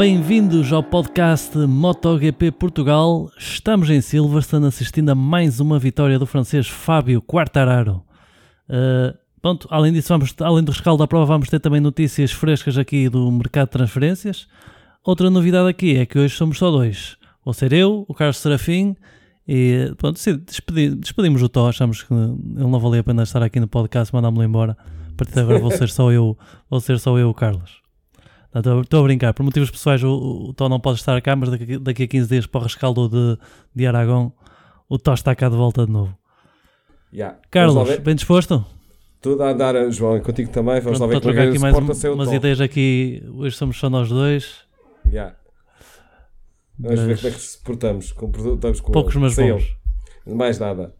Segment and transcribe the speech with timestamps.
[0.00, 3.30] bem-vindos ao podcast MotoGP Portugal.
[3.36, 8.02] Estamos em Silverstone assistindo a mais uma vitória do francês Fábio Quartararo.
[8.66, 12.78] Uh, pronto, além disso, vamos, além do rescaldo da prova, vamos ter também notícias frescas
[12.78, 14.48] aqui do mercado de transferências.
[15.04, 17.18] Outra novidade aqui é que hoje somos só dois.
[17.44, 18.96] Vou ser eu, o Carlos Serafim
[19.46, 21.68] e pronto, despedi, despedimos o Tó.
[21.68, 24.78] Achamos que ele não valia a pena estar aqui no podcast, mandámos-lo embora.
[25.12, 26.38] A partir de agora vou ser só eu,
[26.70, 27.80] vou ser só eu, o Carlos.
[28.52, 31.78] Estou a brincar, por motivos pessoais o, o Tó não pode estar cá, mas daqui,
[31.78, 33.38] daqui a 15 dias para o rescaldo de,
[33.74, 34.32] de Aragão,
[34.88, 36.16] o Tó está cá de volta de novo.
[37.12, 37.38] Yeah.
[37.50, 38.64] Carlos, bem disposto?
[39.20, 40.80] Tudo a andar, João, e contigo também.
[40.80, 43.22] Vamos Pronto, lá ver para trocar aqui mais um, umas ideias aqui.
[43.34, 44.64] Hoje somos só nós dois.
[45.06, 45.36] Yeah.
[46.78, 47.06] Vamos mas...
[47.06, 48.12] ver como é que se portamos.
[48.12, 48.30] Com,
[48.92, 49.76] Poucos, mas bons.
[50.26, 50.94] Mais nada.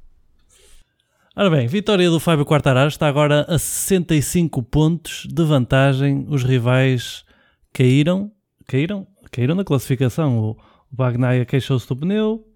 [1.34, 6.26] Ora bem, vitória do Fábio Quartararo está agora a 65 pontos de vantagem.
[6.28, 7.24] Os rivais
[7.72, 8.32] caíram,
[8.66, 10.38] caíram, caíram na classificação.
[10.38, 12.46] O, o Bagnaia queixou-se do pneu,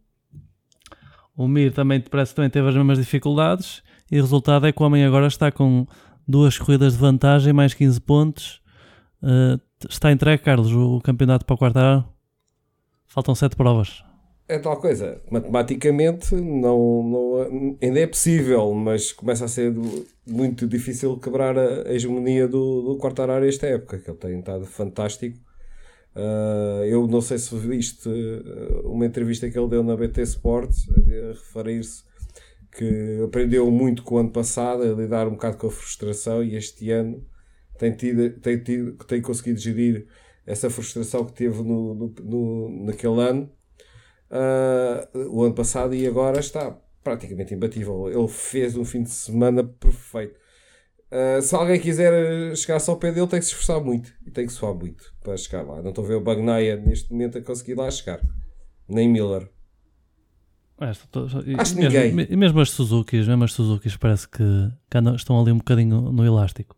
[1.36, 4.80] o Mir também parece que também teve as mesmas dificuldades e o resultado é que
[4.80, 5.86] o homem agora está com
[6.26, 8.62] duas corridas de vantagem, mais 15 pontos.
[9.22, 12.04] Uh, está entregue, Carlos, o, campeonato para o Quartararo?
[13.06, 14.04] Faltam 7 provas.
[14.46, 15.22] É tal coisa.
[15.30, 19.74] Matematicamente não, não, ainda é possível, mas começa a ser
[20.26, 25.38] muito difícil quebrar a hegemonia do, do Quartararo esta época, que ele tem estado fantástico.
[26.14, 30.86] Uh, eu não sei se viste ah, uma entrevista que ele deu na BT Sports
[30.90, 32.04] a referir-se
[32.70, 36.54] que aprendeu muito com o ano passado a lidar um bocado com a frustração e
[36.54, 37.24] este ano
[37.78, 40.06] tem, tido, tem, tido, tem conseguido gerir
[40.46, 43.50] essa frustração que teve no, no, no naquele ano
[44.34, 48.08] uh, o ano passado e agora está praticamente imbatível.
[48.10, 50.38] Ele fez um fim de semana perfeito.
[51.10, 54.30] Uh, se alguém quiser chegar só ao pé dele, tem que se esforçar muito e
[54.30, 55.80] tem que suar muito para chegar lá.
[55.80, 58.20] Não estou a ver o Bagnaia neste momento a conseguir lá chegar,
[58.88, 59.48] nem Miller.
[60.80, 62.36] É, estou, Acho e, mesmo, ninguém.
[62.36, 64.42] mesmo as Suzuki, mesmo as Suzuki parece que,
[64.90, 66.76] que estão ali um bocadinho no elástico.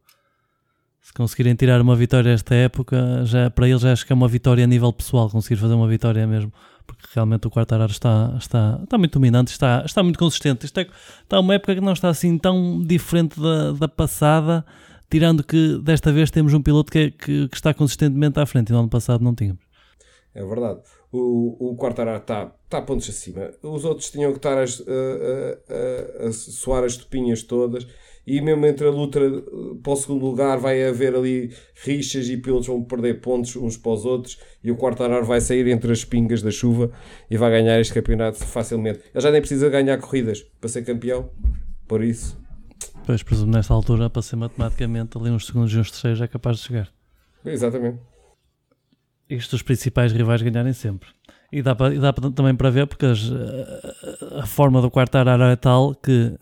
[1.01, 4.29] Se conseguirem tirar uma vitória esta época, já, para eles já acho que é uma
[4.29, 6.53] vitória a nível pessoal, conseguir fazer uma vitória mesmo
[6.87, 10.65] porque realmente o Quartararo está, está, está muito dominante, está, está muito consistente.
[10.67, 10.89] Isto é,
[11.23, 14.65] está uma época que não está assim tão diferente da, da passada,
[15.11, 18.71] tirando que desta vez temos um piloto que, é, que, que, está consistentemente à frente
[18.71, 19.63] e no ano passado não tínhamos.
[20.35, 20.81] É verdade.
[21.13, 23.51] O, o Quartararo está, a pontos acima.
[23.63, 27.87] Os outros tinham que estar a, a, a, a soar as topinhas todas
[28.27, 29.43] e mesmo entre a luta eh,
[29.83, 31.53] para o segundo lugar vai haver ali
[31.85, 35.69] rixas e pilotos vão perder pontos uns para os outros e o Quartararo vai sair
[35.69, 36.91] entre as pingas da chuva
[37.31, 39.01] e vai ganhar este campeonato facilmente.
[39.15, 41.31] Ele já nem precisa ganhar corridas para ser campeão,
[41.87, 42.37] por isso.
[43.07, 46.59] Pois, presumo nesta altura, para ser matematicamente ali uns segundos e uns terceiros é capaz
[46.59, 46.93] de chegar.
[47.45, 48.16] Exatamente.
[49.29, 51.09] Isto os principais rivais ganharem sempre.
[51.53, 53.31] E dá, e dá também para ver porque as,
[54.39, 56.35] a, forma do Quartararo é tal que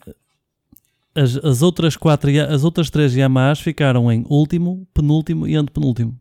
[1.14, 6.18] as, as, outras quatro, as outras três Yamahas ficaram em último, penúltimo e antepenúltimo.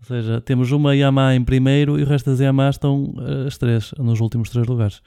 [0.00, 3.56] Ou seja, temos uma Yamaha em primeiro e o resto das Yamahas estão eh, as
[3.56, 5.00] três, nos últimos três lugares.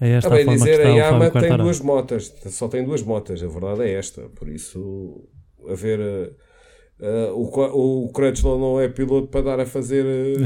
[0.00, 2.84] É esta a, a forma dizer, que está a Yamaha tem duas motas, só tem
[2.84, 4.22] duas motas, a verdade é esta.
[4.30, 5.24] Por isso,
[5.68, 6.34] a ver.
[7.00, 10.42] Uh, o, o Crutchlow não é piloto para dar a fazer uh,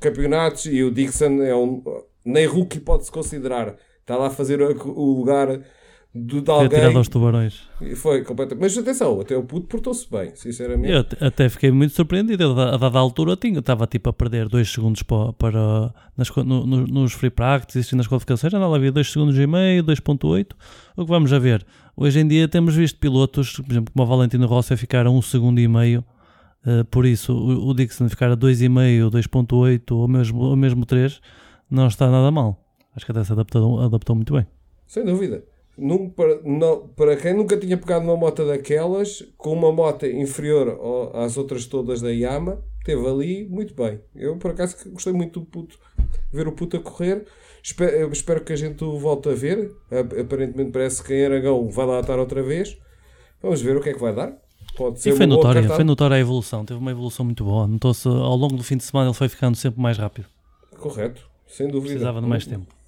[0.00, 1.82] campeonatos e o Dixon é um.
[2.24, 3.76] Nem rookie pode-se considerar.
[4.00, 5.60] Está lá a fazer o, o lugar
[6.12, 6.68] de, de alguém.
[6.70, 7.62] tirado aos tubarões.
[7.94, 8.62] Foi completamente.
[8.62, 10.92] Mas atenção, até o puto portou-se bem, sinceramente.
[10.92, 12.60] Eu até fiquei muito surpreendido.
[12.60, 16.86] A dada altura tinha, estava tipo a perder 2 segundos para, para nas, no, no,
[16.86, 18.52] nos free practice e nas qualificações.
[18.52, 20.52] Não havia 2 segundos e meio, 2.8.
[20.96, 21.64] O que vamos a ver?
[21.96, 25.10] Hoje em dia temos visto pilotos, por exemplo, como o Valentino Rossi a ficar a
[25.10, 26.04] 1 um segundo e meio.
[26.66, 31.20] Uh, por isso, o, o Dixon ficar a 2,5, 2.8 ou mesmo, ou mesmo 3
[31.70, 32.60] não está nada mal.
[32.96, 34.44] Acho que até se adaptou, adaptou muito bem.
[34.88, 35.44] Sem dúvida
[35.80, 40.68] num, para, não, para quem nunca tinha pegado uma moto daquelas, com uma moto inferior
[40.68, 44.00] ao, às outras todas da Yama, teve ali muito bem.
[44.14, 45.78] Eu, por acaso, gostei muito do puto,
[46.30, 47.24] ver o puto a correr.
[47.62, 49.72] Espero, espero que a gente o volte a ver.
[49.90, 52.78] Aparentemente parece que em Aragão vai lá estar outra vez.
[53.42, 54.36] Vamos ver o que é que vai dar.
[54.76, 56.64] Pode ser e foi notória, foi notória a evolução.
[56.64, 57.66] Teve uma evolução muito boa.
[57.66, 60.26] Notou-se ao longo do fim de semana ele foi ficando sempre mais rápido.
[60.78, 61.94] Correto, sem dúvida.
[61.94, 62.79] Precisava de mais tempo.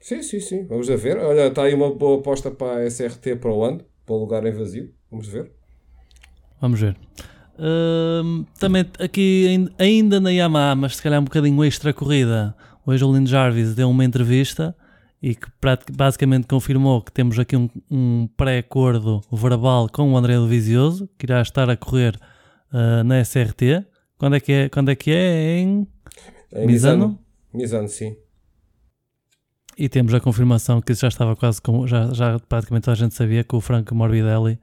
[0.00, 0.64] Sim, sim, sim.
[0.66, 1.18] Vamos a ver.
[1.18, 4.44] Olha, está aí uma boa aposta para a SRT para o ano, para o lugar
[4.46, 4.92] em vazio.
[5.10, 5.50] Vamos ver.
[6.60, 6.96] Vamos ver.
[7.58, 12.54] Uh, também aqui ainda na Yamaha, mas se calhar um bocadinho extra corrida,
[12.84, 14.76] o Julian Jarvis deu uma entrevista
[15.22, 15.48] e que
[15.92, 21.40] basicamente confirmou que temos aqui um, um pré-acordo verbal com o André Vizioso, que irá
[21.40, 22.16] estar a correr
[22.72, 23.86] uh, na SRT.
[24.18, 24.68] Quando é que é?
[24.68, 25.58] Quando é que é?
[25.58, 25.86] Em
[26.52, 27.18] Em Misano?
[27.52, 28.16] Misano, sim.
[29.76, 31.86] E temos a confirmação que isso já estava quase com.
[31.86, 34.58] Já, já praticamente a gente sabia que o Franco Morbidelli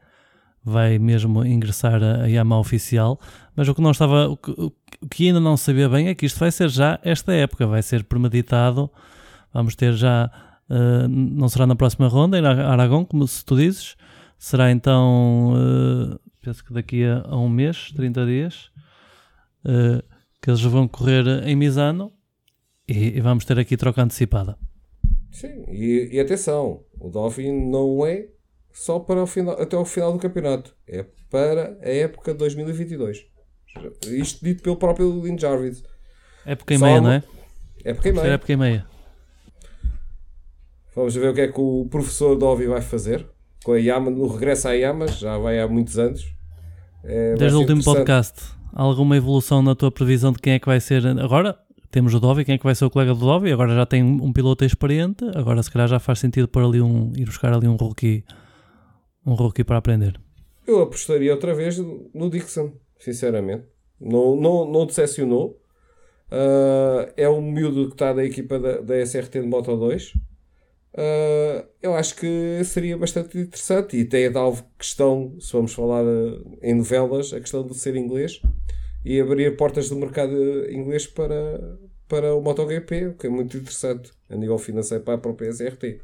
[0.63, 3.19] vai mesmo ingressar a, a Yamaha oficial.
[3.55, 4.29] Mas o que não estava.
[4.29, 7.31] O que, o que ainda não sabia bem é que isto vai ser já esta
[7.31, 8.89] época, vai ser premeditado.
[9.53, 10.31] Vamos ter já.
[10.67, 13.95] Uh, não será na próxima ronda em Aragão, como se tu dizes.
[14.39, 15.53] Será então.
[15.53, 18.71] Uh, penso que daqui a, a, um mês, 30 dias.
[19.63, 20.03] Uh,
[20.41, 22.11] que eles vão correr em Misano
[22.85, 24.57] e, e vamos ter aqui troca antecipada.
[25.33, 28.27] Sim, e, e atenção, o Dolphin não é
[28.71, 33.25] só para o final, até o final do campeonato, é para a época de 2022.
[34.07, 35.83] Isto dito pelo próprio Lynn Jarvis.
[36.45, 37.23] Época e meia, não é?
[37.83, 38.27] Época e meia.
[38.27, 38.85] Época e meia.
[40.95, 43.27] Vamos ver o que é que o professor Dovi vai fazer
[43.63, 46.31] com a Yama, no regresso à Yamas, já vai há muitos anos.
[47.03, 48.39] É, Desde o último podcast,
[48.71, 51.57] alguma evolução na tua previsão de quem é que vai ser agora?
[51.93, 53.51] Temos o Dovi, quem é que vai ser o colega do Dovi?
[53.51, 57.13] Agora já tem um piloto experiente, agora se calhar já faz sentido pôr ali um,
[57.15, 58.25] ir buscar ali um rookie,
[59.23, 60.19] um rookie para aprender.
[60.65, 63.65] Eu apostaria outra vez no Dixon, sinceramente.
[64.01, 65.61] Não, não, não decepcionou.
[66.31, 70.15] Uh, é um miúdo que está da equipa da, da SRT de Moto 2.
[70.15, 70.17] Uh,
[70.97, 76.03] ah, eu acho que seria bastante interessante e tem a tal questão, se vamos falar
[76.03, 78.41] uh, em novelas, a questão de ser inglês
[79.05, 80.33] e abrir portas do mercado
[80.71, 81.77] inglês para,
[82.07, 86.01] para o MotoGP, o que é muito interessante a nível financeiro para a própria SRT.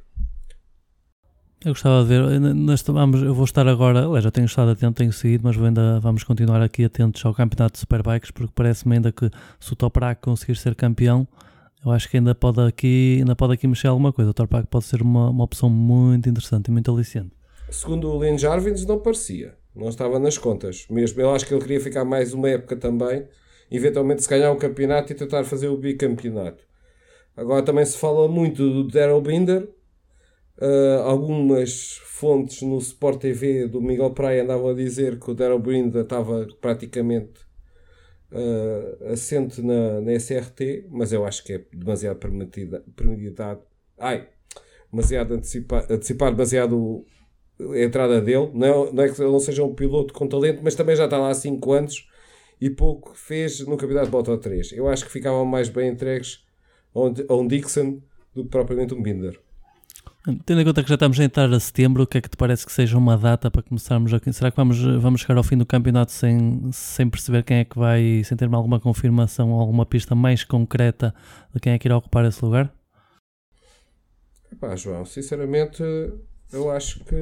[1.66, 4.94] Eu gostava de ver, nós vamos, eu vou estar agora, aliás, já tenho estado atento,
[4.94, 9.12] tenho seguido, mas ainda vamos continuar aqui atentos ao campeonato de Superbikes, porque parece-me ainda
[9.12, 9.30] que
[9.60, 11.28] se o Toprak conseguir ser campeão,
[11.86, 14.32] eu acho que ainda pode aqui, ainda pode aqui mexer alguma coisa.
[14.32, 17.32] O Toprak pode ser uma, uma opção muito interessante e muito aliciente.
[17.70, 19.59] Segundo o Len Jarvins, não parecia.
[19.80, 20.86] Não estava nas contas.
[20.90, 23.26] Mesmo, eu acho que ele queria ficar mais uma época também,
[23.72, 26.64] eventualmente se ganhar o campeonato e tentar fazer o bicampeonato.
[27.36, 29.70] Agora também se fala muito do Daryl Binder.
[30.62, 35.60] Uh, algumas fontes no Sport TV do Miguel Praia andavam a dizer que o Daryl
[35.60, 37.40] Binder estava praticamente
[38.34, 42.20] uh, assente na, na SRT, mas eu acho que é demasiado
[42.94, 43.62] premeditado.
[43.98, 44.28] Ai,
[44.92, 47.06] demasiado antecipar, antecipar demasiado
[47.60, 48.50] a entrada dele.
[48.54, 51.06] Não, é, não é que ele não seja um piloto com talento, mas também já
[51.06, 52.08] está lá há 5 anos
[52.62, 54.74] e pouco fez no campeonato de Moto 3.
[54.74, 56.44] Eu acho que ficavam mais bem entregues
[56.94, 58.02] a um Dixon
[58.34, 59.40] do que propriamente um Binder.
[60.46, 62.36] Tendo em conta que já estamos a entrar a setembro, o que é que te
[62.36, 64.32] parece que seja uma data para começarmos aqui?
[64.34, 67.80] Será que vamos, vamos chegar ao fim do campeonato sem, sem perceber quem é que
[67.80, 71.16] vai, sem ter alguma confirmação ou alguma pista mais concreta
[71.54, 72.74] de quem é que irá ocupar esse lugar?
[74.52, 75.82] Epá, João, sinceramente,
[76.52, 77.16] eu acho que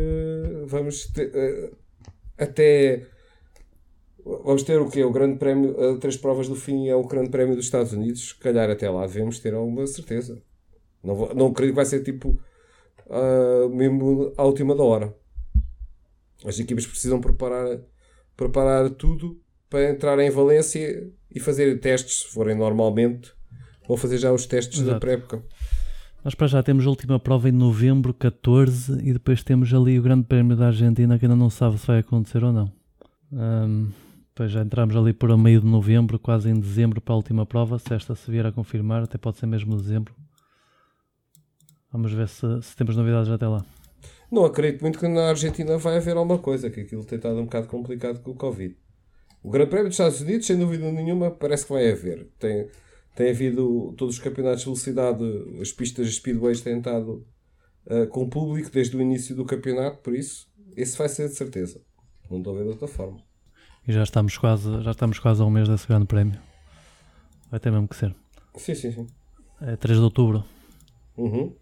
[0.66, 1.78] vamos ter, uh,
[2.38, 3.06] até
[4.24, 5.04] vamos ter o quê?
[5.04, 8.30] O grande prémio, uh, três provas do fim é o grande prémio dos Estados Unidos,
[8.30, 10.42] se calhar até lá devemos ter alguma certeza.
[11.04, 12.40] Não, vou, não creio que vai ser tipo
[13.08, 15.16] uh, mesmo à última da hora.
[16.46, 17.80] As equipas precisam preparar,
[18.36, 23.34] preparar tudo para entrar em Valência e fazer testes, se forem normalmente,
[23.88, 24.94] vão fazer já os testes Exato.
[24.94, 25.44] da pré-época.
[26.28, 30.02] Nós para já temos a última prova em novembro 14 e depois temos ali o
[30.02, 32.70] Grande Prémio da Argentina que ainda não sabe se vai acontecer ou não.
[33.32, 33.88] Um,
[34.46, 37.80] já entramos ali por a meio de novembro, quase em dezembro para a última prova.
[37.80, 40.14] Se esta se vier a confirmar, até pode ser mesmo dezembro.
[41.94, 43.66] Vamos ver se, se temos novidades até lá.
[44.30, 47.46] Não acredito muito que na Argentina vai haver alguma coisa, que aquilo tem estado um
[47.46, 48.76] bocado complicado com o Covid.
[49.42, 52.28] O Grande Prémio dos Estados Unidos, sem dúvida nenhuma, parece que vai haver.
[52.38, 52.68] Tem,
[53.18, 55.24] tem havido todos os campeonatos de velocidade,
[55.60, 57.26] as pistas de speedways têm estado
[57.88, 61.34] uh, com o público desde o início do campeonato, por isso, esse vai ser de
[61.34, 61.82] certeza.
[62.30, 63.18] Não estou a ver de outra forma.
[63.88, 66.40] E já estamos quase, já estamos quase a um mês desse grande prémio.
[67.50, 68.14] Vai ter mesmo que ser.
[68.56, 69.08] Sim, sim, sim.
[69.62, 70.44] É 3 de outubro.
[71.18, 71.56] Uhum.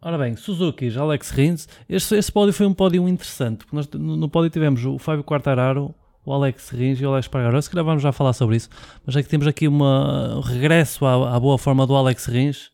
[0.00, 1.68] Ora bem, Suzuki, Alex Rins.
[1.90, 5.22] Este, este pódio foi um pódio interessante, porque nós no, no pódio tivemos o Fábio
[5.24, 7.60] Quartararo, o Alex Rins e o Alex Pargaro.
[7.60, 8.68] Se calhar vamos já falar sobre isso,
[9.04, 12.66] mas é que temos aqui uma, um regresso à, à boa forma do Alex Rins.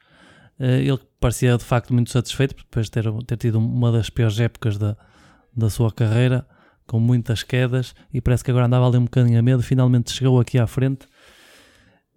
[0.59, 4.39] Uh, ele parecia de facto muito satisfeito depois de ter, ter tido uma das piores
[4.41, 4.97] épocas da,
[5.57, 6.47] da sua carreira,
[6.87, 9.63] com muitas quedas, e parece que agora andava ali um bocadinho a medo.
[9.63, 11.07] Finalmente chegou aqui à frente.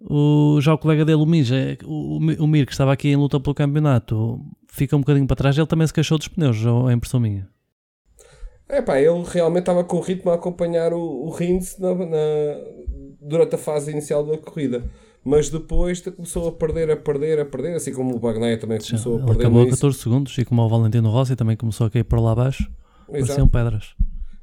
[0.00, 3.38] O, já o colega dele, o Mir, o, o Mir, que estava aqui em luta
[3.38, 5.56] pelo campeonato, fica um bocadinho para trás.
[5.56, 6.56] Ele também se queixou dos pneus,
[6.88, 7.48] é impressão minha?
[8.72, 12.16] É pá, ele realmente estava com o ritmo a acompanhar o, o Rins na, na,
[13.20, 14.90] durante a fase inicial da corrida.
[15.22, 19.16] Mas depois começou a perder, a perder, a perder, assim como o Bagnaia também começou
[19.16, 19.42] ele a perder.
[19.42, 22.32] Acabou a 14 segundos e como o Valentino Rossi também começou a cair por lá
[22.32, 22.62] abaixo.
[22.62, 23.26] Exato.
[23.26, 23.94] Pareciam pedras.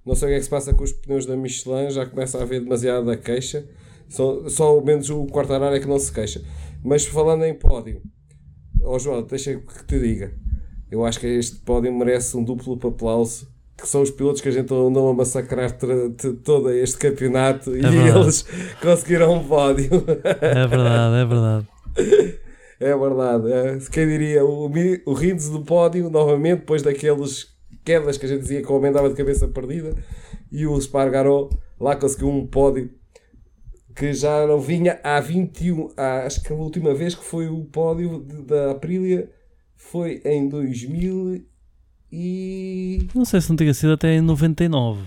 [0.05, 2.38] Não sei o que é que se passa com os pneus da Michelin, já começa
[2.38, 3.67] a haver demasiada queixa.
[4.07, 6.41] Só, só ao menos o Quartararo é que não se queixa.
[6.83, 8.01] Mas falando em pódio,
[8.83, 10.33] ó oh João, deixa que te diga.
[10.89, 13.48] Eu acho que este pódio merece um duplo aplauso.
[13.79, 15.77] Que são os pilotos que a gente andou a massacrar
[16.43, 18.19] todo este campeonato é e verdade.
[18.19, 18.45] eles
[18.81, 20.03] conseguiram um pódio.
[20.41, 21.67] É verdade, é verdade.
[22.79, 23.51] É verdade.
[23.51, 23.77] É.
[23.91, 24.71] Quem diria, o,
[25.05, 27.48] o Rins do pódio, novamente, depois daqueles
[27.83, 29.95] quedas que a gente dizia que o homem andava de cabeça perdida,
[30.51, 32.89] e o Spargaró lá conseguiu um pódio
[33.95, 35.89] que já não vinha há 21.
[35.98, 39.29] Há, acho que a última vez que foi o pódio da Aprilia
[39.75, 41.43] foi em 2000
[42.12, 43.08] e.
[43.13, 45.01] Não sei se não tinha sido até em 99.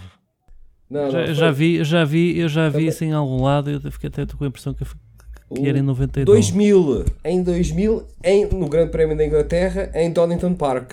[0.88, 3.70] Não, já, não, já vi, já vi, eu já vi isso em algum lado.
[3.70, 6.24] Eu fiquei até com a impressão que, que era em 99.
[6.24, 10.92] 2000, em 2000, em, no Grande Prémio da Inglaterra, em Donington Park.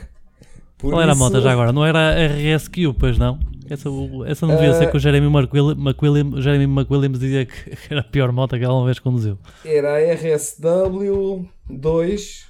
[0.77, 1.21] Por Qual era isso...
[1.21, 1.73] a moto já agora?
[1.73, 3.37] Não era a RSQ, pois não?
[3.69, 3.89] Essa,
[4.25, 7.53] essa não devia uh, ser que o Jeremy McWilliams, Jeremy McWilliams dizia que
[7.91, 9.37] era a pior moto que alguma vez conduziu.
[9.63, 12.48] Era a RSW 2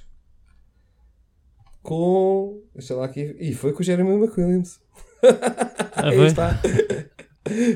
[1.82, 2.62] com.
[2.74, 3.36] Deixa lá aqui.
[3.38, 4.80] E foi com o Jeremy McWilliams.
[5.94, 6.58] Ah, Aí está.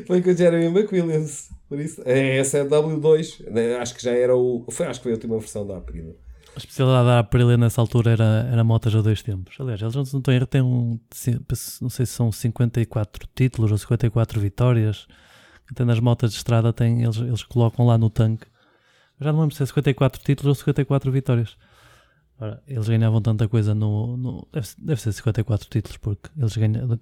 [0.06, 1.50] foi com o Jeremy McWilliams.
[1.68, 4.64] Por isso, a RSW2, né, acho que já era o.
[4.70, 6.14] Foi, acho que foi a última versão da Aprilia.
[6.54, 9.56] A especialidade da Aprilia nessa altura era, era motas a dois tempos.
[9.58, 11.00] Aliás, eles não estão erro, têm um.
[11.80, 15.08] Não sei se são 54 títulos ou 54 vitórias.
[15.68, 18.46] Até nas motas de estrada tem, eles, eles colocam lá no tanque.
[19.20, 21.56] Já não lembro se é 54 títulos ou 54 vitórias.
[22.38, 24.16] Ora, eles ganhavam tanta coisa no.
[24.16, 26.54] no deve, deve, ser 54 títulos, porque eles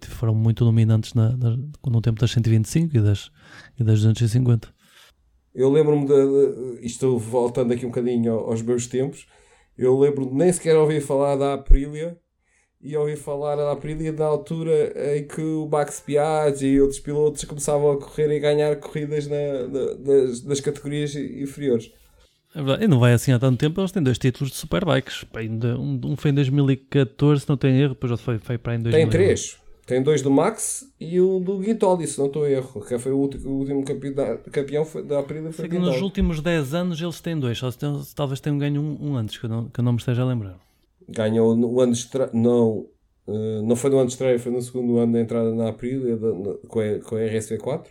[0.08, 3.30] foram muito dominantes na, na, no tempo das 125 e das,
[3.78, 4.68] e das 250.
[5.54, 6.86] Eu lembro-me de, de.
[6.86, 9.26] Estou voltando aqui um bocadinho aos meus tempos
[9.76, 12.18] eu lembro nem sequer ouvi falar da Aprilia
[12.80, 17.44] e ouvi falar da Aprilia na altura em que o Max Piaggi e outros pilotos
[17.44, 21.90] começavam a correr e ganhar corridas na, na, nas, nas categorias inferiores.
[22.54, 25.24] É verdade, e não vai assim há tanto tempo, eles têm dois títulos de Superbikes.
[25.78, 29.00] Um, um foi em 2014, não tem erro, depois outro foi, foi para em 2000.
[29.00, 29.62] Tem três.
[29.86, 32.80] Tem dois do Max e o do Guintoli, se não estou a erro.
[32.82, 35.50] Que foi o último, o último campeão, campeão da Aprilia.
[35.52, 37.78] Foi Sei que nos últimos 10 anos eles têm dois, só se
[38.14, 40.24] talvez tenham ganho um, um, antes, que eu, não, que eu não me esteja a
[40.24, 40.56] lembrar.
[41.08, 42.86] Ganhou no ano de não,
[43.26, 46.16] uh, não foi no ano de estreia, foi no segundo ano da entrada na Aprilia
[46.16, 47.86] de, na, com, a, com a RSV4.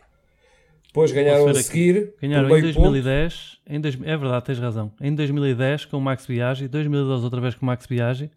[0.92, 2.14] Depois ganharam a seguir.
[2.22, 4.92] Ganharam em 2010, em dois, é verdade, tens razão.
[5.00, 8.30] Em 2010 com o Max Biaggi, 2012 outra vez com o Max Biaggi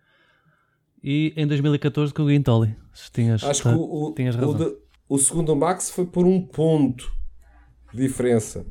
[1.02, 2.76] e em 2014 com o Guintoli.
[3.12, 4.50] Tinhas, Acho que o, o, tinhas razão.
[4.50, 4.76] O, de,
[5.08, 7.12] o segundo Max foi por um ponto
[7.92, 8.64] de diferença.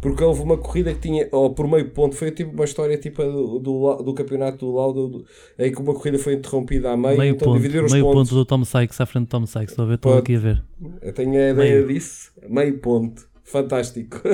[0.00, 3.22] Porque houve uma corrida que tinha, ou por meio ponto, foi tipo uma história tipo
[3.22, 5.24] do, do, do campeonato do Lauda,
[5.58, 8.30] em que uma corrida foi interrompida a meio, meio então ponto, dividiram os meio pontos.
[8.30, 10.38] ponto do Tom Sykes à frente do Tom Sykes, estou a ver, estou aqui a
[10.38, 10.62] ver.
[11.02, 11.86] Eu tenho a ideia meio.
[11.86, 14.22] disso, meio ponto, fantástico.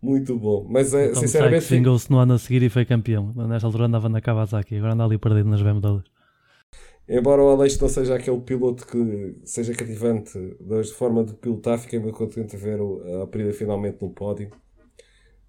[0.00, 0.64] Muito bom.
[0.70, 1.66] Mas é, sinceramente.
[1.66, 3.32] Vingou-se no ano a seguir e foi campeão.
[3.34, 6.02] Nesta altura andava na Kawasaki, agora anda ali perdido nas BMW.
[7.08, 11.98] Embora o Aleixo não seja aquele piloto que seja cativante de forma de pilotar, fiquei
[11.98, 14.50] muito contente de ver a Aprilia finalmente no pódio.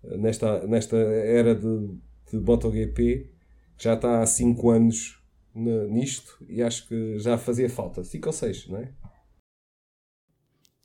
[0.03, 1.89] Nesta, nesta era de,
[2.31, 3.29] de MotoGP,
[3.77, 5.21] já está há 5 anos
[5.53, 8.03] nisto e acho que já fazia falta.
[8.03, 8.93] 5 ou 6, não é?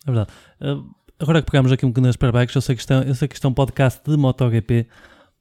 [0.07, 0.33] É verdade.
[0.61, 3.29] Uh agora que pegamos aqui um bocadinho nas Superbikes, eu sei que é, eu sei
[3.29, 4.87] que isto é um podcast de MotoGP,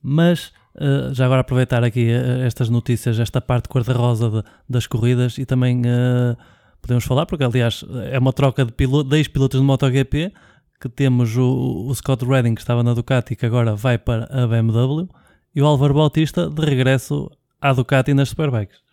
[0.01, 5.45] mas uh, já agora aproveitar aqui uh, estas notícias, esta parte cor-de-rosa das corridas e
[5.45, 6.37] também uh,
[6.81, 10.33] podemos falar, porque aliás é uma troca de, piloto, de ex-pilotos de MotoGP,
[10.79, 14.47] que temos o, o Scott Redding que estava na Ducati que agora vai para a
[14.47, 15.07] BMW
[15.55, 18.83] e o Álvaro Bautista de regresso à Ducati nas Superbikes.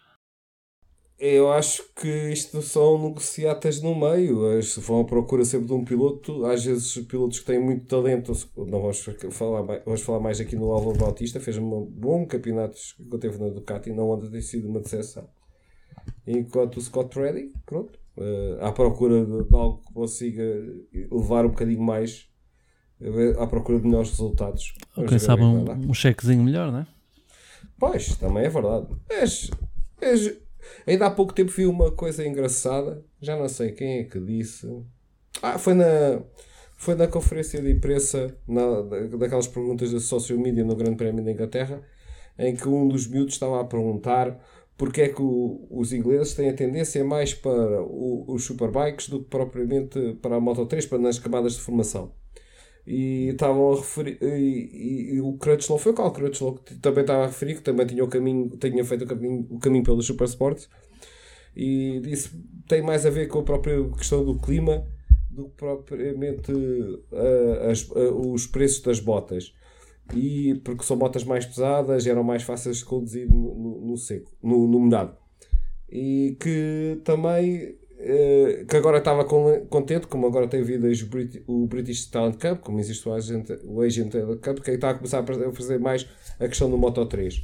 [1.20, 4.50] Eu acho que isto são negociatas no meio.
[4.52, 6.46] Eles vão à procura sempre de um piloto.
[6.46, 8.32] Às vezes, pilotos que têm muito talento.
[8.56, 11.38] Não vamos falar, vamos falar mais aqui no Álvaro Bautista.
[11.38, 13.92] Fez um bom campeonato que teve na Ducati.
[13.92, 15.28] Não anda ter sido uma decepção.
[16.26, 20.42] Enquanto o Scott Reddy, pronto, uh, à procura de, algo que consiga
[21.12, 22.30] levar um bocadinho mais.
[23.38, 24.72] À procura de melhores resultados.
[24.96, 26.86] Ou quem sabe um, um chequezinho melhor, não é?
[27.78, 28.88] Pois, também é verdade.
[29.08, 29.50] És,
[30.00, 30.38] és,
[30.86, 34.66] Ainda há pouco tempo vi uma coisa engraçada, já não sei quem é que disse.
[35.42, 36.22] Ah, foi na,
[36.76, 38.82] foi na conferência de imprensa, na,
[39.18, 41.82] daquelas perguntas da social media no Grande Prémio da Inglaterra,
[42.38, 44.38] em que um dos miúdos estava a perguntar
[44.76, 49.28] porque é que o, os ingleses têm a tendência mais para os superbikes do que
[49.28, 52.12] propriamente para a Moto 3, para nas camadas de formação
[52.86, 57.02] e estavam a referir e, e, e o Crutchlow foi o qual Crutchlow que também
[57.02, 60.02] estava a referir que também tinha o caminho tinha feito o caminho, o caminho pelo
[60.02, 60.64] Super Sport
[61.54, 62.30] e disse
[62.66, 64.86] tem mais a ver com a própria questão do clima
[65.30, 69.54] do que propriamente uh, as, uh, os preços das botas.
[70.14, 74.32] E porque são botas mais pesadas, eram mais fáceis de conduzir no, no, no seco,
[74.42, 75.16] no, no molhado.
[75.88, 77.78] E que também
[78.68, 80.86] que agora estava contente, como agora tem vindo
[81.46, 85.20] o British Talent Cup, como existe o Asian, o Talent Cup, que está a começar
[85.20, 86.06] a fazer mais
[86.38, 87.42] a questão do Moto 3.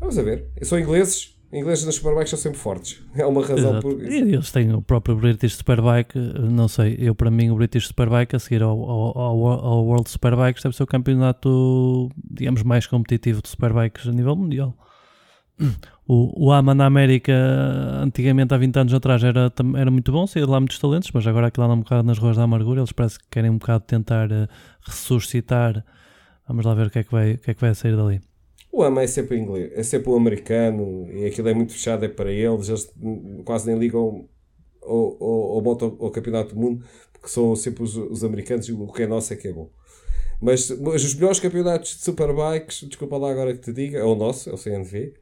[0.00, 0.46] Vamos a ver.
[0.62, 3.00] São ingleses, ingleses nas Superbikes são sempre fortes.
[3.16, 3.82] É uma razão Exato.
[3.82, 7.86] por E eles têm o próprio British Superbike, não sei, eu para mim o British
[7.86, 13.40] Superbike a seguir ao, ao, ao World Superbikes deve ser o campeonato, digamos, mais competitivo
[13.40, 14.76] de Superbikes a nível mundial.
[16.08, 17.32] O, o AMA na América,
[18.00, 21.26] antigamente, há 20 anos atrás, era, era muito bom, saía de lá muitos talentos, mas
[21.26, 22.80] agora aquilo anda um bocado nas ruas da amargura.
[22.80, 24.46] Eles parece que querem um bocado tentar uh,
[24.82, 25.84] ressuscitar.
[26.46, 28.20] Vamos lá ver o que, é que, vai, o que é que vai sair dali.
[28.70, 32.08] O AMA é sempre inglês, é sempre o americano e aquilo é muito fechado, é
[32.08, 32.68] para eles.
[32.68, 32.92] Eles
[33.44, 34.28] quase nem ligam
[34.82, 35.68] ao, ao,
[36.04, 39.32] ao campeonato do mundo porque são sempre os, os americanos e o que é nosso
[39.32, 39.68] é que é bom.
[40.40, 44.14] Mas, mas os melhores campeonatos de Superbikes, desculpa lá agora que te diga, é o
[44.14, 45.14] nosso, é o CNV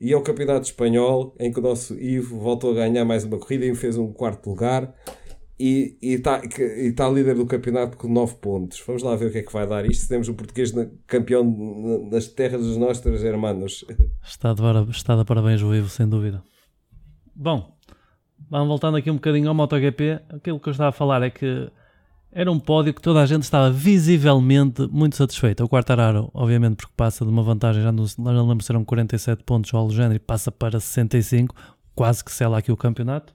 [0.00, 3.38] e é o Campeonato Espanhol, em que o nosso Ivo voltou a ganhar mais uma
[3.38, 4.94] corrida e fez um quarto lugar
[5.60, 6.40] e está
[6.94, 8.80] tá líder do campeonato com 9 pontos.
[8.86, 10.08] Vamos lá ver o que é que vai dar isto.
[10.08, 10.72] Temos um português
[11.06, 11.44] campeão
[12.10, 13.84] nas terras dos nossos hermanos.
[14.22, 16.42] Está de, está de parabéns o Ivo, sem dúvida.
[17.34, 17.76] Bom,
[18.48, 20.20] vamos voltando aqui um bocadinho ao MotoGP.
[20.28, 21.68] Aquilo que eu estava a falar é que
[22.38, 25.64] era um pódio que toda a gente estava visivelmente muito satisfeita.
[25.64, 29.42] O Quartararo, obviamente, porque passa de uma vantagem, já não, não lembro se eram 47
[29.42, 31.52] pontos ao Alexandre e passa para 65,
[31.96, 33.34] quase que sela aqui o campeonato.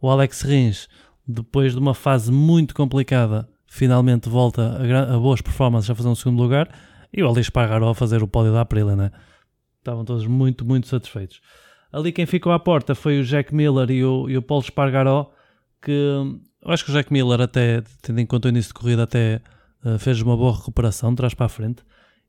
[0.00, 0.88] O Alex Rins,
[1.24, 6.16] depois de uma fase muito complicada, finalmente volta a, a boas performances a fazer um
[6.16, 6.68] segundo lugar.
[7.12, 9.12] E o Alex Espargaró a fazer o pódio da Aprilia, né?
[9.78, 11.40] Estavam todos muito, muito satisfeitos.
[11.92, 15.30] Ali quem ficou à porta foi o Jack Miller e o, e o Paulo Espargaró,
[15.80, 19.40] que acho que o Jack Miller, até tendo em conta o início de corrida, até
[19.84, 21.82] uh, fez uma boa recuperação trás para a frente.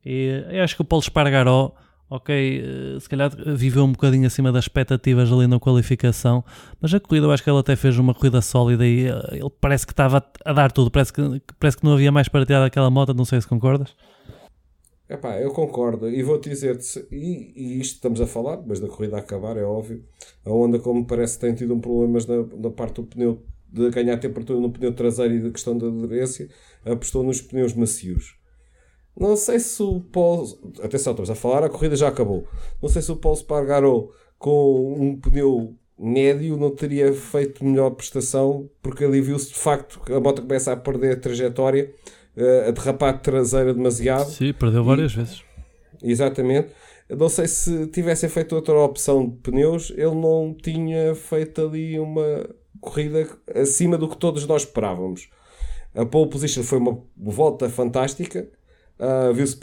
[0.06, 1.74] E eu acho que o Paulo Espargaró,
[2.10, 6.44] ok, uh, se calhar viveu um bocadinho acima das expectativas ali na qualificação,
[6.82, 9.52] mas a corrida eu acho que ele até fez uma corrida sólida e uh, ele
[9.62, 12.62] parece que estava a dar tudo, parece que, parece que não havia mais para tirar
[12.62, 13.96] daquela moto, não sei se concordas.
[15.10, 19.18] Epá, eu concordo e vou-te dizer-te, e, e, isto estamos a falar, mas da corrida
[19.18, 20.04] a acabar, é óbvio,
[20.46, 23.44] a Honda, como parece, tem tido um problemas na, na parte do pneu
[23.74, 26.48] de ganhar temperatura no pneu traseiro e da questão da aderência,
[26.86, 28.36] apostou nos pneus macios.
[29.20, 30.46] Não sei se o Paul.
[30.82, 32.48] Atenção, estamos a falar, a corrida já acabou.
[32.82, 38.70] Não sei se o Paul Spargaro com um pneu médio não teria feito melhor prestação,
[38.82, 41.92] porque ali viu-se de facto que a moto começa a perder a trajetória,
[42.36, 44.30] eh, a derrapar traseira demasiado.
[44.30, 45.44] Sim, perdeu várias e, vezes.
[46.02, 46.70] Exatamente.
[47.10, 52.48] Não sei se tivessem feito outra opção de pneus, ele não tinha feito ali uma
[52.84, 55.30] corrida acima do que todos nós esperávamos.
[55.96, 58.50] A pole position foi uma volta fantástica.
[59.00, 59.58] Uh, Viu-se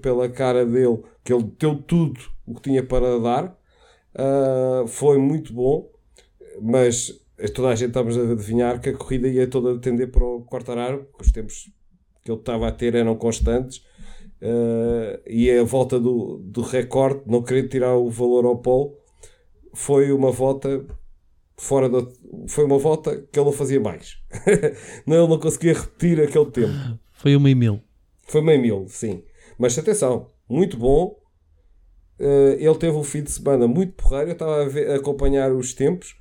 [0.00, 3.58] pela cara dele que ele deu tudo o que tinha para dar.
[4.14, 5.90] Uh, foi muito bom,
[6.60, 7.20] mas
[7.54, 11.08] toda a gente estamos a adivinhar que a corrida ia toda tender para o Quartararo,
[11.20, 11.70] os tempos
[12.22, 13.78] que ele estava a ter eram constantes.
[14.40, 18.92] Uh, e a volta do, do recorde, não querer tirar o valor ao pole,
[19.72, 20.84] foi uma volta
[21.56, 22.06] fora da.
[22.48, 24.18] Foi uma volta que ele não fazia mais.
[25.06, 26.98] não, ele não conseguia repetir aquele tempo.
[27.12, 27.80] Foi uma e mil.
[28.26, 29.22] Foi uma e mil, sim.
[29.58, 31.16] Mas atenção, muito bom.
[32.18, 34.30] Uh, ele teve um fim de semana muito porreiro.
[34.30, 36.14] Eu estava a, ver, a, acompanhar os tempos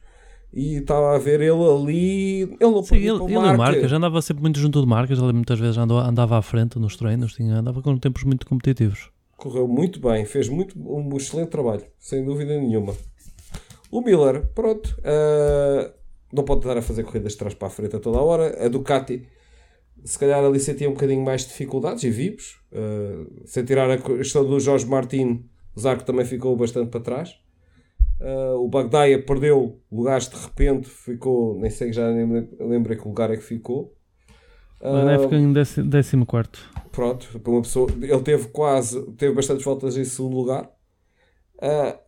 [0.51, 2.41] e estava a ver ele ali.
[2.41, 3.57] Ele não Sim, ele, ele marca.
[3.57, 3.87] marca.
[3.87, 5.19] já andava sempre muito junto de marcas.
[5.19, 9.11] Ele muitas vezes andava, andava à frente nos treinos, tinha, andava com tempos muito competitivos.
[9.37, 12.95] Correu muito bem, fez muito, um excelente trabalho, sem dúvida nenhuma.
[13.93, 15.93] O Miller, pronto, uh,
[16.33, 18.65] não pode estar a fazer corridas de trás para a frente a toda a hora.
[18.65, 19.27] A Ducati,
[20.03, 22.59] se calhar ali sentia um bocadinho mais de dificuldades e vimos.
[22.71, 27.35] Uh, sem tirar a questão do Jorge Martin, o Zarco também ficou bastante para trás.
[28.19, 33.29] Uh, o Bagdaia perdeu lugares de repente, ficou, nem sei, já nem lembro que lugar
[33.29, 33.95] é que ficou.
[34.81, 35.53] Uh, ficou em
[35.87, 36.67] décimo, quarto.
[36.91, 40.67] Pronto, para uma pessoa, ele teve quase, teve bastantes voltas em segundo lugar.
[41.57, 42.01] Uh,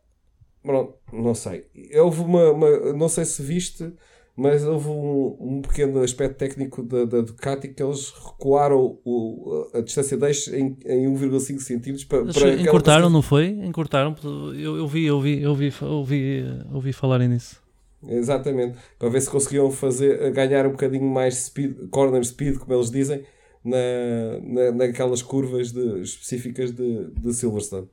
[0.65, 1.65] Pronto, não sei.
[1.95, 3.93] Houve uma, uma, Não sei se viste,
[4.35, 9.81] mas houve um, um pequeno aspecto técnico da, da, Ducati que eles recuaram o, a
[9.81, 13.47] distância de eixo em, em 1,5 centímetros para, para Encurtaram, não foi?
[13.47, 14.15] Encurtaram.
[14.57, 17.63] Eu, eu vi, eu vi, eu vi, eu vi, eu vi falarem nisso.
[18.07, 18.77] Exatamente.
[18.97, 23.23] Para ver se conseguiam fazer, ganhar um bocadinho mais speed, corner speed, como eles dizem,
[23.63, 23.77] na,
[24.43, 27.87] na, naquelas curvas de, específicas de, de Silverstone.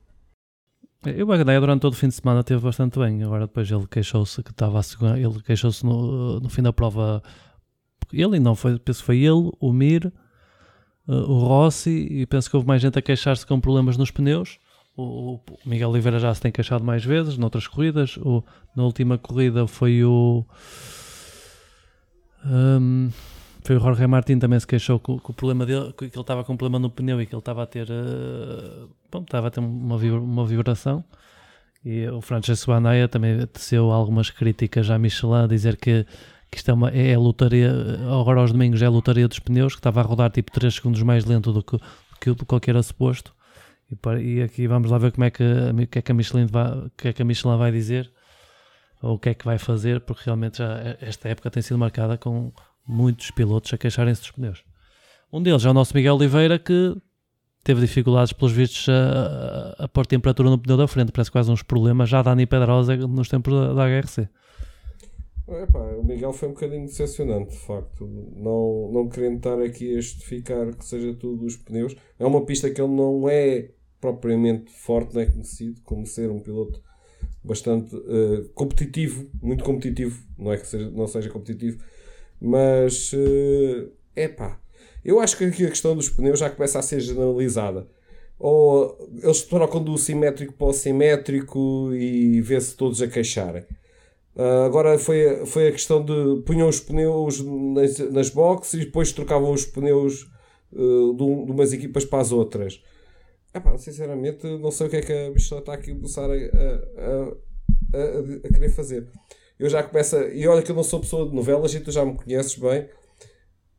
[1.05, 3.23] E o Bagdaia durante todo o fim de semana teve bastante bem.
[3.23, 7.23] Agora depois ele queixou-se que estava a segunda, ele queixou-se no, no fim da prova
[8.12, 10.12] ele, não foi, penso que foi ele, o Mir,
[11.09, 14.59] uh, o Rossi, e penso que houve mais gente a queixar-se com problemas nos pneus.
[14.95, 18.19] O, o, Miguel Oliveira já se tem queixado mais vezes, noutras corridas.
[18.19, 18.45] O,
[18.77, 20.45] na última corrida foi o.
[22.45, 23.09] Um,
[23.64, 26.55] foi o Jorge Martin também se queixou com o problema dele, que ele estava com
[26.55, 29.61] um problema no pneu e que ele estava a ter, uh, bom, estava a ter
[29.61, 31.05] uma, uma vibração.
[31.85, 36.07] E o Francesco Banaya também teceu algumas críticas à Michelin, a dizer que,
[36.51, 37.72] que isto é, uma, é a lotaria,
[38.20, 41.03] agora aos domingos é a lotaria dos pneus, que estava a rodar tipo 3 segundos
[41.03, 41.77] mais lento do que,
[42.27, 43.35] do que, qualquer era suposto.
[43.90, 45.44] E, e, aqui vamos lá ver como é que,
[45.90, 48.11] que, é que, a Michelin vai, que é que a Michelin vai dizer,
[49.03, 52.16] ou o que é que vai fazer, porque realmente já esta época tem sido marcada
[52.16, 52.53] com
[52.87, 54.64] muitos pilotos a queixarem-se dos pneus.
[55.33, 56.95] Um deles é o nosso Miguel Oliveira, que
[57.64, 61.12] teve dificuldades, pelos vistos, a, a, pôr temperatura no pneu da frente.
[61.12, 64.29] Parece quase uns problemas já Dani Pedrosa nos tempos da, da HRC.
[65.49, 68.07] Epá, o Miguel foi um bocadinho decepcionante, de facto.
[68.37, 71.95] Não, não querendo estar aqui a justificar que seja tudo os pneus.
[72.18, 76.40] É uma pista que ele não é propriamente forte, não é conhecido como ser um
[76.40, 76.83] piloto
[77.45, 80.23] bastante uh, competitivo, muito competitivo.
[80.38, 81.83] Não é que seja, não seja competitivo,
[82.43, 84.59] mas uh, epá,
[85.05, 87.87] eu acho que aqui a questão dos pneus já começa a ser generalizada.
[88.37, 93.63] Ou eles trocam do simétrico para o simétrico e vê-se todos a queixarem.
[94.35, 99.13] Uh, agora foi, foi a questão de punham os pneus nas, nas boxes e depois
[99.13, 100.29] trocavam os pneus
[100.73, 102.83] uh, de, de, umas equipas para as outras.
[103.55, 106.35] Epá, sinceramente, não sei o que é que a Michelin está aqui a começar a,
[106.35, 109.07] a, a, a, querer fazer.
[109.62, 111.92] Eu já começo a, E olha que eu não sou pessoa de novelas e tu
[111.92, 112.88] já me conheces bem.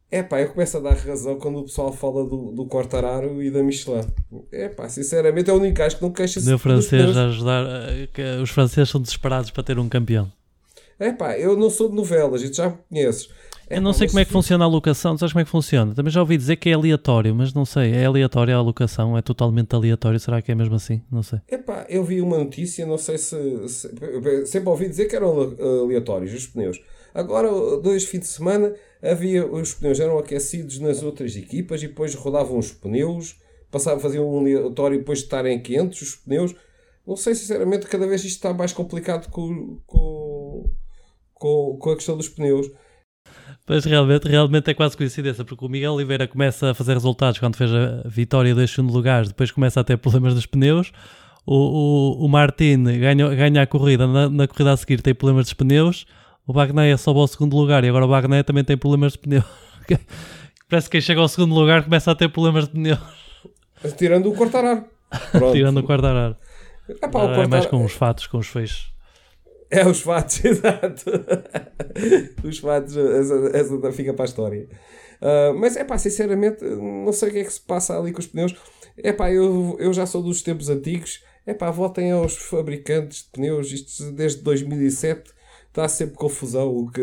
[0.09, 3.51] É pá, eu começo a dar razão quando o pessoal fala do, do Quartararo e
[3.51, 4.07] da Michelin.
[4.51, 6.53] É pá, sinceramente é o único gajo que não queixa-se.
[6.53, 7.65] O francês a ajudar.
[8.41, 10.31] Os franceses são desesperados para ter um campeão.
[10.99, 13.29] É pá, eu não sou de novelas, e tu já me conheces.
[13.75, 15.93] Eu não sei como é que funciona a alocação, sabes como é que funciona?
[15.93, 19.21] Também já ouvi dizer que é aleatório, mas não sei, é aleatório a alocação, é
[19.21, 21.01] totalmente aleatório, será que é mesmo assim?
[21.11, 21.39] Não sei.
[21.49, 26.33] Epá, eu vi uma notícia, não sei se, se sempre ouvi dizer que eram aleatórios
[26.33, 26.79] os pneus.
[27.13, 32.15] Agora, dois fins de semana, havia os pneus eram aquecidos nas outras equipas e depois
[32.15, 33.35] rodavam os pneus,
[33.69, 36.55] passavam, faziam um aleatório depois de estarem quentes os pneus.
[37.05, 40.69] Não sei, sinceramente, cada vez isto está mais complicado com, com,
[41.33, 42.71] com, com a questão dos pneus.
[43.65, 47.55] Pois realmente, realmente é quase coincidência, porque o Miguel Oliveira começa a fazer resultados quando
[47.55, 50.91] fez a vitória dos segundo lugares, depois começa a ter problemas dos pneus.
[51.45, 55.45] O, o, o Martin ganha, ganha a corrida, na, na corrida a seguir tem problemas
[55.45, 56.05] dos pneus
[56.45, 59.43] o Bagnaia sobe ao segundo lugar e agora o Bagnaia também tem problemas de pneu.
[60.69, 62.97] Parece que quem chega ao segundo lugar começa a ter problemas de pneu.
[63.97, 64.85] Tirando o Quartararo.
[65.53, 66.35] Tirando o Quartararo.
[66.89, 68.92] É, pá, o é mais com os fatos, com os feixes.
[69.73, 71.03] É, os fatos, exato.
[72.43, 74.69] os fatos, essa, essa fica para a história.
[75.19, 78.19] Uh, mas é pá, sinceramente, não sei o que é que se passa ali com
[78.19, 78.55] os pneus.
[78.97, 81.23] É pá, eu, eu já sou dos tempos antigos.
[81.45, 85.31] É pá, voltem aos fabricantes de pneus, isto desde 2007
[85.69, 86.69] está sempre confusão.
[86.75, 87.01] O que,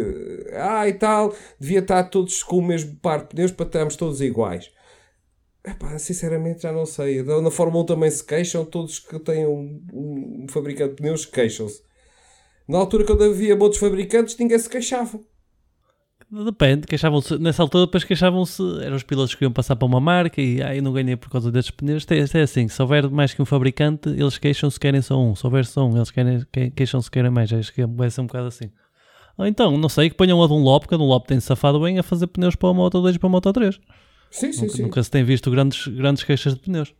[0.53, 4.21] ah, e tal, devia estar todos com o mesmo par de pneus para estarmos todos
[4.21, 4.71] iguais.
[5.65, 7.23] Epá, sinceramente já não sei.
[7.23, 11.83] Na Fórmula 1 também se queixam, todos que têm um, um fabricante de pneus queixam-se.
[12.71, 15.19] Na altura, quando havia muitos fabricantes, ninguém se queixava.
[16.31, 20.41] Depende, queixavam-se, nessa altura depois queixavam-se, eram os pilotos que iam passar para uma marca
[20.41, 22.07] e aí ah, não ganhei por causa destes pneus.
[22.09, 25.35] É, é assim, se houver mais que um fabricante, eles queixam-se querem só um.
[25.35, 26.41] Se houver só um, eles querem,
[26.77, 27.53] queixam-se querem mais.
[27.53, 28.71] Acho que vai ser um bocado assim.
[29.37, 32.05] Ou então, não sei, que ponham a Dunlop, porque a Dunlop tem safado bem a
[32.05, 33.81] fazer pneus para a Moto 2 e para a Moto 3.
[34.31, 34.83] Sim, sim, nunca, sim.
[34.83, 36.95] Nunca se tem visto grandes, grandes queixas de pneus.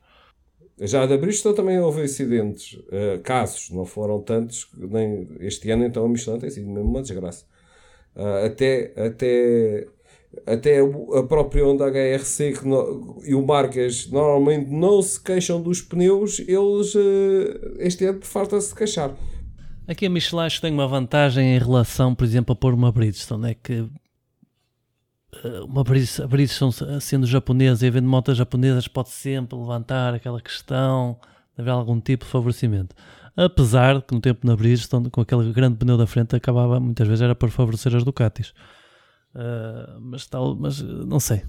[0.81, 6.05] Já da Bristol também houve acidentes, uh, casos, não foram tantos, nem este ano então
[6.05, 7.45] a Michelin tem sido mesmo uma desgraça.
[8.17, 9.87] Uh, até, até,
[10.47, 15.83] até a própria Honda HRC que no, e o Marques normalmente não se queixam dos
[15.83, 19.15] pneus, eles uh, este ano farta-se de queixar.
[19.87, 23.55] Aqui a Michelin tem uma vantagem em relação, por exemplo, a pôr uma Bridgestone, é
[23.55, 23.87] que
[25.65, 31.19] uma Bridgestone, a Bridgestone sendo japonesa e havendo motas japonesas pode sempre levantar aquela questão
[31.55, 32.95] de haver algum tipo de favorecimento
[33.45, 37.07] apesar de que no tempo na Bridgestone, com aquele grande pneu da frente, acabava muitas
[37.07, 38.53] vezes era para favorecer as Ducatis.
[39.35, 41.43] Uh, mas tal, mas não sei.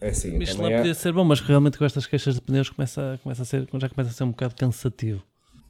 [0.00, 0.78] É assim, Michelin é...
[0.78, 3.88] podia ser bom, mas realmente com estas queixas de pneus começa, começa a ser, já
[3.88, 5.22] começa a ser um bocado cansativo.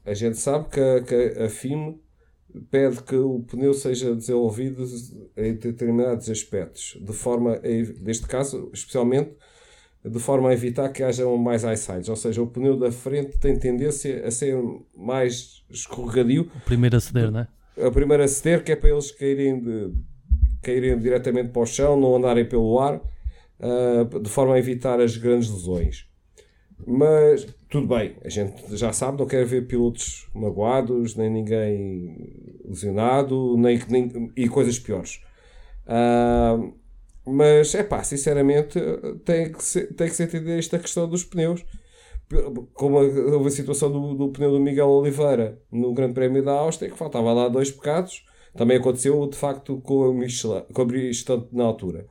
[0.05, 2.01] A gente sabe que que a FIM
[2.71, 4.85] pede que o pneu seja desenvolvido
[5.37, 7.61] em determinados aspectos, de forma,
[8.01, 9.33] neste caso, especialmente
[10.05, 13.57] de forma a evitar que haja mais eyesides, ou seja, o pneu da frente tem
[13.57, 14.61] tendência a ser
[14.97, 16.51] mais escorregadio.
[16.57, 17.49] O primeiro a ceder, não é?
[17.87, 19.93] O primeiro a ceder, que é para eles caírem de,
[20.61, 25.17] caírem diretamente para o chão, não andarem pelo ar, uh, de forma a evitar as
[25.17, 26.09] grandes lesões.
[26.87, 33.57] Mas tudo bem, a gente já sabe, não quer ver pilotos magoados, nem ninguém lesionado,
[33.57, 35.21] nem, nem e coisas piores.
[35.87, 36.75] Uh,
[37.25, 38.79] mas é pá, sinceramente,
[39.25, 41.65] tem que ser, tem que ser entender esta questão dos pneus.
[42.75, 46.91] Como houve a situação do, do pneu do Miguel Oliveira no Grande Prémio da Áustria,
[46.91, 48.25] que faltava lá dois pecados.
[48.55, 52.07] Também aconteceu de facto com a Michelin, com a Bridgestone na altura,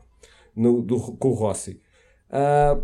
[0.56, 1.82] no, do, com o Rossi.
[2.30, 2.84] Uh,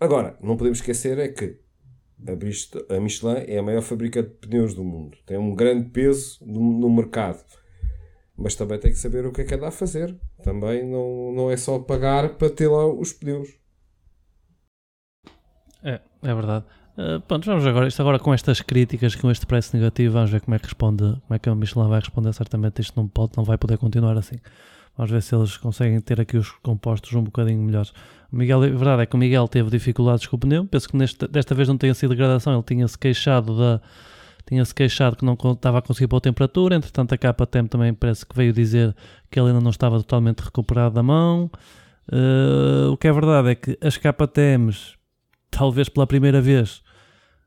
[0.00, 1.58] agora, não podemos esquecer é que
[2.26, 5.16] a, Michelin é a maior fabricante de pneus do mundo.
[5.24, 7.44] Tem um grande peso no, mercado
[8.38, 10.16] mas também tem que saber o que é que anda a fazer.
[10.44, 13.48] Também não, não é só pagar para ter lá os pneus.
[15.82, 16.64] É, é verdade.
[16.96, 20.40] Uh, pronto, vamos agora, isto agora com estas críticas, com este preço negativo, vamos ver
[20.40, 22.32] como é que responde, como é que a Michelin vai responder.
[22.32, 24.36] Certamente isto não pode, não vai poder continuar assim.
[24.98, 27.92] Vamos ver se eles conseguem ter aqui os compostos um bocadinho melhores.
[28.32, 30.66] O Miguel, a verdade é que o Miguel teve dificuldades com o pneu.
[30.66, 33.80] Penso que neste, desta vez não tenha sido degradação, ele tinha-se queixado da,
[34.44, 38.34] tinha-se queixado que não estava a conseguir pôr temperatura, entretanto a KTM também parece que
[38.34, 38.96] veio dizer
[39.30, 41.48] que ele ainda não estava totalmente recuperado da mão.
[42.10, 44.96] Uh, o que é verdade é que as KTMs,
[45.48, 46.82] talvez pela primeira vez,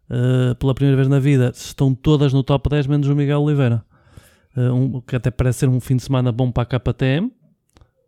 [0.10, 3.84] uh, pela primeira vez na vida, estão todas no top 10, menos o Miguel Oliveira.
[4.56, 7.32] Uh, um, que até parece ser um fim de semana bom para a KTM.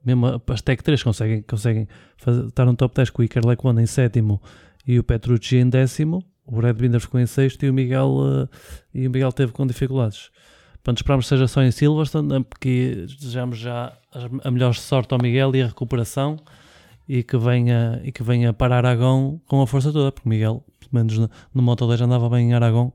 [0.06, 1.88] Mesmo as Tech 3 conseguem, conseguem
[2.18, 4.42] fazer, estar no top 10 com o Iker Lequanda em sétimo
[4.86, 8.50] e o Petrucci em décimo o Brad Binder ficou em sexto e o Miguel, uh,
[8.94, 10.30] e o Miguel teve com dificuldades.
[10.76, 13.94] Portanto, esperamos que seja só em Silverstone, eh, porque desejamos já
[14.44, 16.38] a melhor sorte ao Miguel e a recuperação
[17.08, 20.62] e que venha, e que venha para Aragão com a força toda, porque o Miguel,
[20.80, 22.92] pelo menos no, no Moto 2, andava bem em Aragão,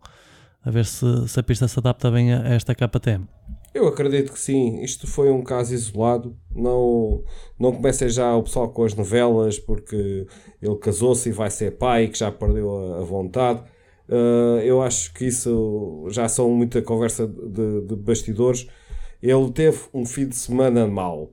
[0.62, 3.26] a ver se, se a pista se adapta bem a, a esta KTM.
[3.74, 4.82] Eu acredito que sim.
[4.82, 6.36] Isto foi um caso isolado.
[6.54, 7.22] Não,
[7.58, 10.26] não comecem já o pessoal com as novelas porque
[10.60, 13.62] ele casou-se e vai ser pai que já perdeu a, a vontade.
[14.08, 18.66] Uh, eu acho que isso já são muita conversa de, de, bastidores.
[19.22, 21.32] Ele teve um fim de semana mau.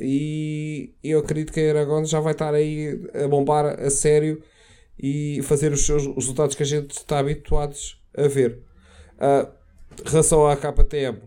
[0.00, 4.42] E eu acredito que a Aragon já vai estar aí a bombar a sério
[4.98, 8.62] e fazer os seus os resultados que a gente está habituados a ver.
[9.16, 9.48] Uh,
[10.06, 11.18] relação à KTM,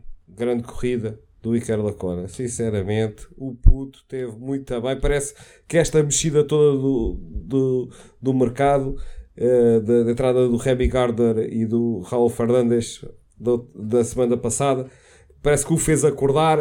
[0.42, 2.28] grande corrida do Iker Lacona.
[2.28, 5.00] Sinceramente, o puto teve muito bem.
[5.00, 5.36] Parece
[5.68, 7.90] que esta mexida toda do, do,
[8.22, 8.96] do mercado,
[9.38, 13.04] uh, da, da, entrada do Remy Gardner e do Raul Fernandes
[13.40, 14.88] do, da semana passada,
[15.42, 16.60] parece que o fez acordar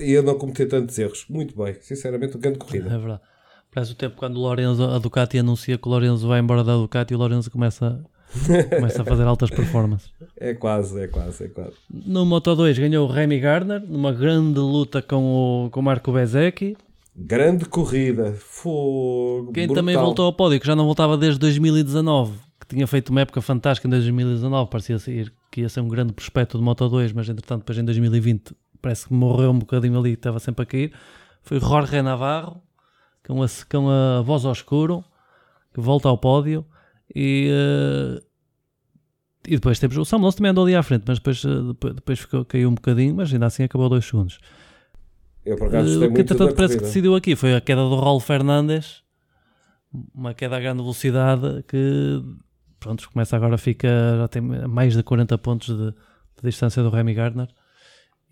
[0.00, 1.26] e a não cometer tantos erros.
[1.28, 2.86] Muito bem, sinceramente, grande corrida.
[2.86, 3.20] É verdade.
[3.72, 6.76] Parece o tempo quando o Lorenzo, a Ducati anuncia que o Lorenzo vai embora da
[6.76, 8.04] Ducati e o Lorenzo começa
[8.76, 10.10] Começa a fazer altas performances.
[10.36, 11.76] É quase, é quase, é quase.
[11.90, 16.12] No Moto 2 ganhou o Remy Gardner, numa grande luta com o, com o Marco
[16.12, 16.76] Bezecchi.
[17.14, 19.52] Grande corrida, fogo.
[19.52, 19.82] Quem brutal.
[19.82, 23.42] também voltou ao pódio, que já não voltava desde 2019, que tinha feito uma época
[23.42, 27.28] fantástica em 2019, parecia ser que ia ser um grande prospecto de Moto 2, mas
[27.28, 30.92] entretanto, depois em 2020 parece que morreu um bocadinho ali, estava sempre a cair.
[31.42, 32.62] Foi Jorge Navarro,
[33.26, 35.04] com a, com a voz ao escuro,
[35.74, 36.64] que volta ao pódio.
[37.14, 38.22] E, uh,
[39.46, 42.18] e depois temos o Sam também andou ali à frente, mas depois, uh, depois, depois
[42.20, 44.38] ficou, caiu um bocadinho, mas ainda assim acabou dois segundos.
[45.44, 47.96] Eu por acaso uh, o que entretanto parece que decidiu aqui foi a queda do
[47.96, 49.02] Raul Fernandes,
[50.14, 52.22] uma queda a grande velocidade que
[52.80, 57.14] pronto, começa agora fica, já tem mais de 40 pontos de, de distância do Remy
[57.14, 57.48] Gardner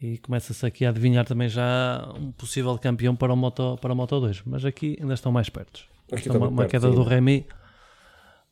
[0.00, 3.96] e começa-se aqui a adivinhar também já um possível campeão para o Moto, para o
[3.96, 5.82] Moto 2, mas aqui ainda estão mais perto.
[6.10, 6.94] Aqui uma, uma perto, queda sim.
[6.94, 7.46] do Remy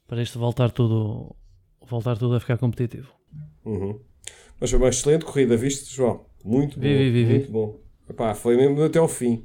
[0.09, 1.37] para isto voltar tudo,
[1.87, 3.13] voltar tudo a ficar competitivo.
[3.65, 4.01] Uhum.
[4.59, 6.25] Mas foi uma excelente corrida, viste, João?
[6.45, 6.99] Muito vi, bom.
[6.99, 7.81] Vi, vi, muito bom.
[8.09, 9.45] Epá, foi mesmo até ao fim.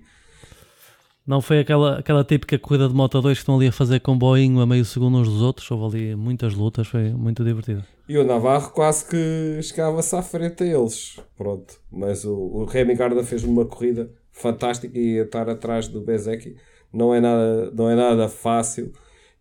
[1.27, 4.59] Não foi aquela, aquela típica corrida de Moto 2 que estão ali a fazer comboinho
[4.61, 5.69] a meio segundo uns dos outros.
[5.69, 7.83] Houve ali muitas lutas, foi muito divertido.
[8.07, 11.19] E o Navarro quase que chegava-se à frente a eles.
[11.37, 11.79] Pronto.
[11.91, 16.55] Mas o, o Remy Garda fez uma corrida fantástica e estar atrás do Bezek
[16.91, 18.91] não é nada, não é nada fácil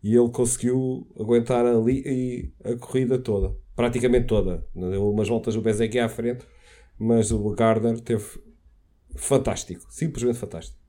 [0.03, 4.67] e ele conseguiu aguentar ali a corrida toda, praticamente toda.
[4.75, 6.45] Deu umas voltas o Bezek à frente,
[6.99, 8.25] mas o Gardner teve
[9.15, 10.83] fantástico, simplesmente fantástico.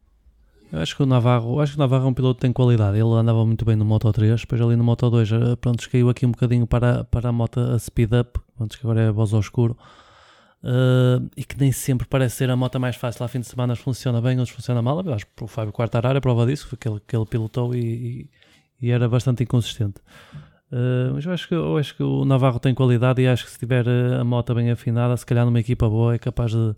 [0.71, 2.97] Eu acho que o Navarro, acho que o Navarro é um piloto que tem qualidade.
[2.97, 6.10] Ele andava muito bem no Moto 3, depois ali no Moto 2, eh, pronto, caiu
[6.10, 9.12] aqui um bocadinho para, para a moto a speed up, pronto, que agora é a
[9.12, 9.78] voz ao escuro.
[10.63, 13.21] Uh, e que nem sempre parece ser a moto mais fácil.
[13.21, 14.99] Lá fim de semana funciona bem, outros funciona mal.
[15.06, 17.76] Eu acho que o Fábio Quartararo é prova disso, foi que ele, que ele pilotou
[17.76, 18.30] e, e
[18.91, 20.02] era bastante inconsistente.
[20.72, 23.52] Uh, mas eu acho, que, eu acho que o Navarro tem qualidade e acho que
[23.52, 26.76] se tiver eh, a moto bem afinada, se calhar numa equipa boa, é capaz de,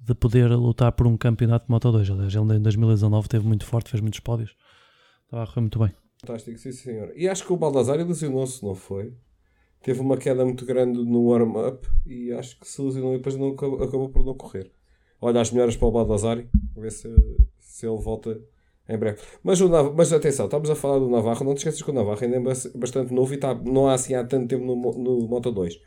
[0.00, 2.10] de poder lutar por um campeonato de Moto 2.
[2.10, 4.56] Aliás, ele em 2019 teve muito forte, fez muitos pódios.
[5.24, 5.92] Estava a correr muito bem.
[6.20, 7.12] Fantástico, sim senhor.
[7.14, 9.14] E acho que o Baldassar ilusionou-se, não foi?
[9.82, 13.50] Teve uma queda muito grande no warm-up e acho que se ilusionou e depois não,
[13.50, 14.72] acabou por não correr.
[15.20, 17.08] Olha, as melhoras para o Baldassar, ver se,
[17.60, 18.40] se ele volta
[18.88, 19.18] em breve.
[19.42, 21.94] Mas, o Nav mas atenção, estamos a falar do Navarro, não te esqueças que o
[21.94, 22.40] Navarro ainda é
[22.78, 25.78] bastante novo e está, não há assim há tanto tempo no, no Moto 2.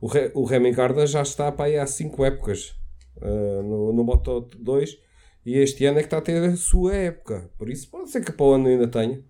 [0.00, 2.76] O, Re, o Remy Garda já está para aí há 5 épocas
[3.16, 4.98] uh, no, no Moto 2
[5.44, 7.50] e este ano é que está a ter a sua época.
[7.58, 9.24] Por isso pode ser que para o ano ainda tenha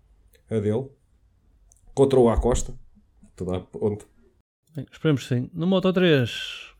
[0.50, 0.90] a dele.
[1.94, 2.74] Contra o Acosta.
[3.34, 4.06] Tudo a ponto.
[4.74, 5.48] Bem, esperemos sim.
[5.54, 6.74] No Moto 3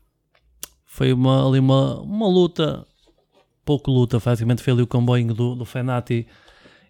[0.85, 2.85] foi uma, ali uma, uma luta
[3.69, 6.25] pouco luta, basicamente foi ali o comboio do, do Fenati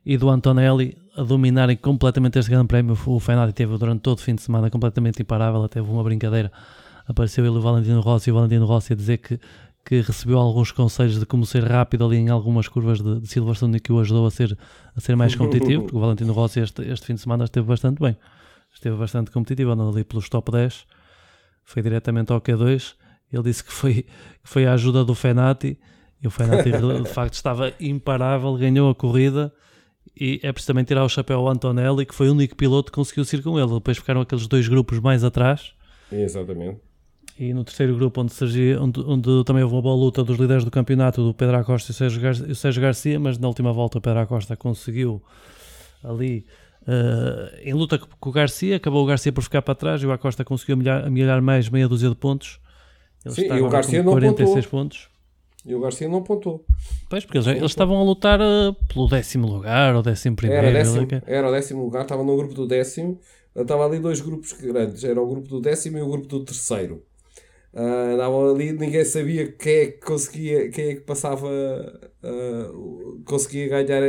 [0.05, 2.97] e do Antonelli a dominarem completamente este grande prémio.
[3.05, 6.49] O Fenati teve durante todo o fim de semana completamente imparável, teve uma brincadeira.
[7.05, 9.37] Apareceu ele o Valentino Rossi e o Valentino Rossi a dizer que,
[9.83, 13.77] que recebeu alguns conselhos de como ser rápido ali em algumas curvas de, de Silverstone
[13.81, 14.57] que o ajudou a ser,
[14.95, 17.99] a ser mais competitivo, porque o Valentino Rossi este, este fim de semana esteve bastante
[17.99, 18.15] bem.
[18.73, 20.85] Esteve bastante competitivo, andando ali pelos top 10.
[21.65, 22.93] Foi diretamente ao Q2.
[23.33, 24.09] Ele disse que foi, que
[24.45, 25.77] foi a ajuda do Fenati
[26.21, 29.53] e o Fenati de facto estava imparável, ganhou a corrida
[30.19, 33.23] e é precisamente tirar o chapéu ao Antonelli, que foi o único piloto que conseguiu
[33.31, 33.73] ir com ele.
[33.73, 35.73] Depois ficaram aqueles dois grupos mais atrás.
[36.11, 36.79] Exatamente.
[37.39, 40.65] E no terceiro grupo, onde, surgia, onde, onde, também houve uma boa luta dos líderes
[40.65, 43.71] do campeonato, do Pedro Acosta e o Sérgio, Gar o Sérgio Garcia, mas na última
[43.71, 45.23] volta o Pedro Acosta conseguiu
[46.03, 46.45] ali
[46.81, 50.11] uh, em luta com o Garcia, acabou o Garcia por ficar para trás e o
[50.11, 52.59] Acosta conseguiu amelhar mais meia dúzia de pontos.
[53.23, 55.09] Ele Sim, e o Garcia com 46 não pontos.
[55.65, 56.65] E o Garcia não pontuou.
[57.09, 60.67] Pois, porque eles, eles estavam a lutar uh, pelo décimo lugar ou décimo primeiro.
[60.67, 63.19] Era, décimo, era o décimo lugar, estava no grupo do décimo.
[63.55, 67.03] Estava ali dois grupos grandes, era o grupo do décimo e o grupo do terceiro.
[67.73, 73.67] Uh, andavam ali, ninguém sabia quem é que conseguia, quem é que passava, uh, conseguia
[73.67, 74.01] ganhar,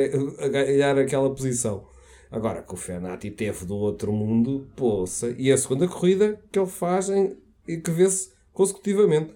[0.51, 1.85] ganhar aquela posição.
[2.31, 6.69] Agora que o Fenati teve do outro mundo, poça, e a segunda corrida que ele
[6.69, 9.35] faz e que vê-se consecutivamente.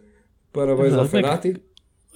[0.52, 1.48] Parabéns ao Fenati.
[1.48, 1.60] É que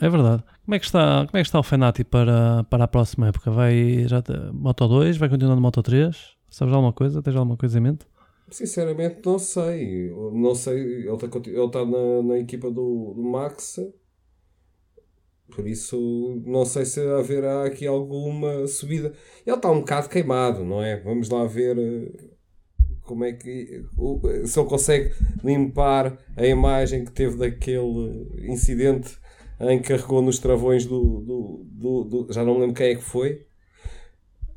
[0.00, 0.44] é verdade.
[0.64, 3.50] Como é que está, como é que está o Fenati para, para a próxima época?
[3.50, 5.16] Vai já Moto 2?
[5.16, 6.16] Vai continuar no Moto 3?
[6.50, 7.22] Sabes alguma coisa?
[7.22, 8.06] Tens alguma coisa em mente?
[8.50, 10.10] Sinceramente não sei.
[10.32, 10.78] Não sei.
[10.78, 13.78] Ele está, ele está na, na equipa do, do Max.
[15.54, 19.12] Por isso não sei se haverá aqui alguma subida.
[19.46, 21.00] Ele está um bocado queimado, não é?
[21.00, 22.12] Vamos lá ver eh,
[23.02, 23.84] como é que
[24.44, 29.18] se ele consegue limpar a imagem que teve daquele incidente
[29.60, 32.94] em que carregou nos travões do, do, do, do, Já não me lembro quem é
[32.94, 33.46] que foi.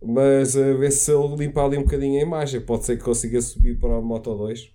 [0.03, 2.61] Mas a ver se ele limpa ali um bocadinho a imagem.
[2.61, 4.71] Pode ser que consiga subir para a Moto 2.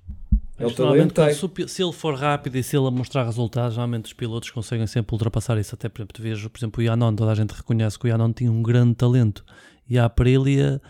[0.58, 0.70] Ele
[1.10, 1.68] tem.
[1.68, 5.58] Se ele for rápido e se ele mostrar resultados, normalmente os pilotos conseguem sempre ultrapassar
[5.58, 5.74] isso.
[5.74, 8.32] Até, por exemplo, vejo, por exemplo, o Yanon, toda a gente reconhece que o Yanon
[8.32, 9.44] tinha um grande talento.
[9.88, 10.80] E a Aprilia,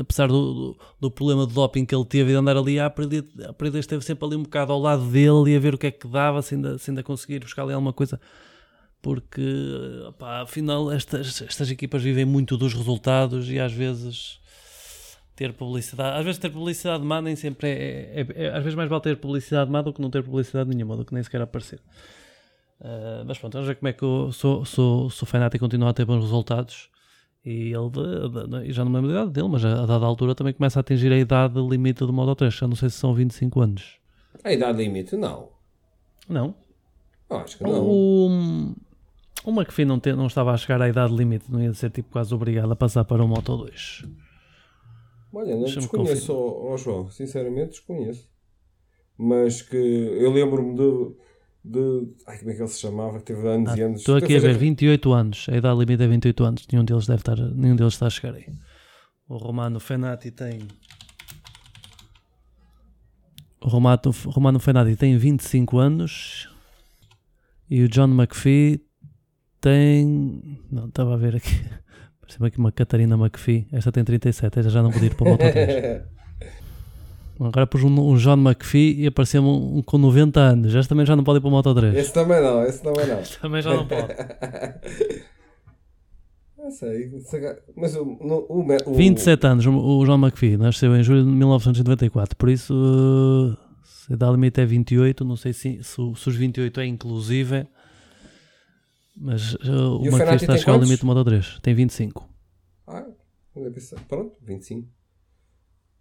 [0.00, 3.24] apesar do, do, do, problema de doping que ele teve de andar ali, a Aprilia,
[3.38, 5.90] a esteve sempre ali um bocado ao lado dele e a ver o que é
[5.90, 8.20] que dava, se ainda, se ainda conseguir buscar ali alguma coisa
[9.04, 9.42] porque
[10.40, 14.40] afinal estas, estas equipas vivem muito dos resultados e às vezes
[15.36, 18.88] ter publicidade, às vezes ter publicidade má nem sempre é, é, é, às vezes mais
[18.88, 21.80] vale ter publicidade má do que não ter publicidade nenhuma, do que nem sequer aparecer.
[22.80, 25.92] Uh, mas pronto, vamos ver como é que o sou, sou, sou Fenati continua a
[25.92, 26.88] ter bons resultados
[27.44, 30.78] e ele já não me lembro da idade dele, mas a, dada altura também começa
[30.78, 33.98] a atingir a idade limite do Modo 3, já não sei se são 25 anos.
[34.42, 35.50] A idade limite, não.
[36.28, 36.54] Não?
[37.28, 37.82] acho que não.
[37.82, 38.74] O,
[39.44, 42.10] o McPhee não, te, não estava a chegar à idade limite, não ia ser tipo
[42.10, 44.04] quase obrigado a passar para o Moto 2.
[45.32, 48.30] Olha, não desconheço, oh, oh, João, sinceramente desconheço.
[49.18, 51.14] Mas que eu lembro-me de,
[51.64, 52.12] de.
[52.26, 53.18] Ai, como é que ele se chamava?
[53.18, 54.00] Que teve anos ah, e anos.
[54.00, 55.46] Estou aqui a ver, 28 anos.
[55.50, 56.66] A idade limite é 28 anos.
[56.70, 58.46] Nenhum deles deve estar, nenhum deles está a chegar aí.
[59.26, 60.68] O Romano Fenati tem.
[63.60, 66.50] O Romano, Romano Fenati tem 25 anos
[67.70, 68.84] e o John McPhee
[69.58, 70.60] tem.
[70.70, 71.50] Não, estava a ver aqui.
[72.20, 73.66] Parece-me aqui uma Catarina McPhee.
[73.72, 76.02] Esta tem 37, esta já não podia ir para o Moto 3.
[77.40, 80.74] Agora pus um, um John McPhee e apareceu-me um, um, com 90 anos.
[80.74, 81.94] Este também já não pode ir para o Moto 3.
[81.94, 83.20] Esse também não, esse também não.
[83.20, 84.08] Este também já não pode.
[86.56, 87.10] não sei.
[87.76, 92.36] Mas o, o, o, 27 anos, o John McPhee nasceu em julho de 1994.
[92.36, 96.80] Por isso, se a idade limite é 28, não sei se, se, se os 28
[96.80, 97.66] é inclusive
[99.16, 101.60] mas uh, o, o Marquês está a chegar ao limite do Moto 3.
[101.60, 102.28] Tem 25.
[102.86, 103.06] Ah,
[104.08, 104.88] pronto, 25.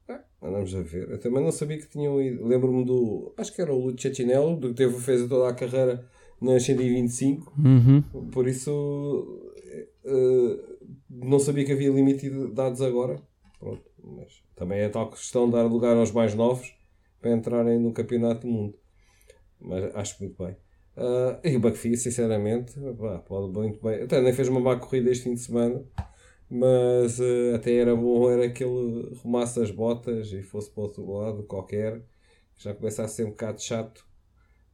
[0.10, 1.10] Ah, andamos a ver.
[1.10, 2.46] Eu também não sabia que tinham ido.
[2.46, 3.34] Lembro-me do.
[3.38, 6.06] Acho que era o Lucio Cecinello, que teve, fez toda a carreira
[6.42, 8.02] nas 125, Uhum.
[8.30, 9.42] por isso
[10.04, 10.58] eh,
[11.10, 13.16] não sabia que havia limite de dados agora.
[13.60, 16.76] Pronto, mas também é tal questão de dar lugar aos mais novos
[17.22, 18.76] para entrarem no campeonato do mundo.
[19.60, 20.58] Mas acho muito bem.
[20.98, 24.02] Ah, e o McPhee, sinceramente, pá, pode muito bem.
[24.04, 25.82] Até nem fez uma má corrida este fim de semana,
[26.54, 30.84] mas eh, até era bom era que ele arrumasse as botas e fosse para o
[30.84, 32.00] outro lado qualquer.
[32.56, 34.06] Já começa a ser um bocado chato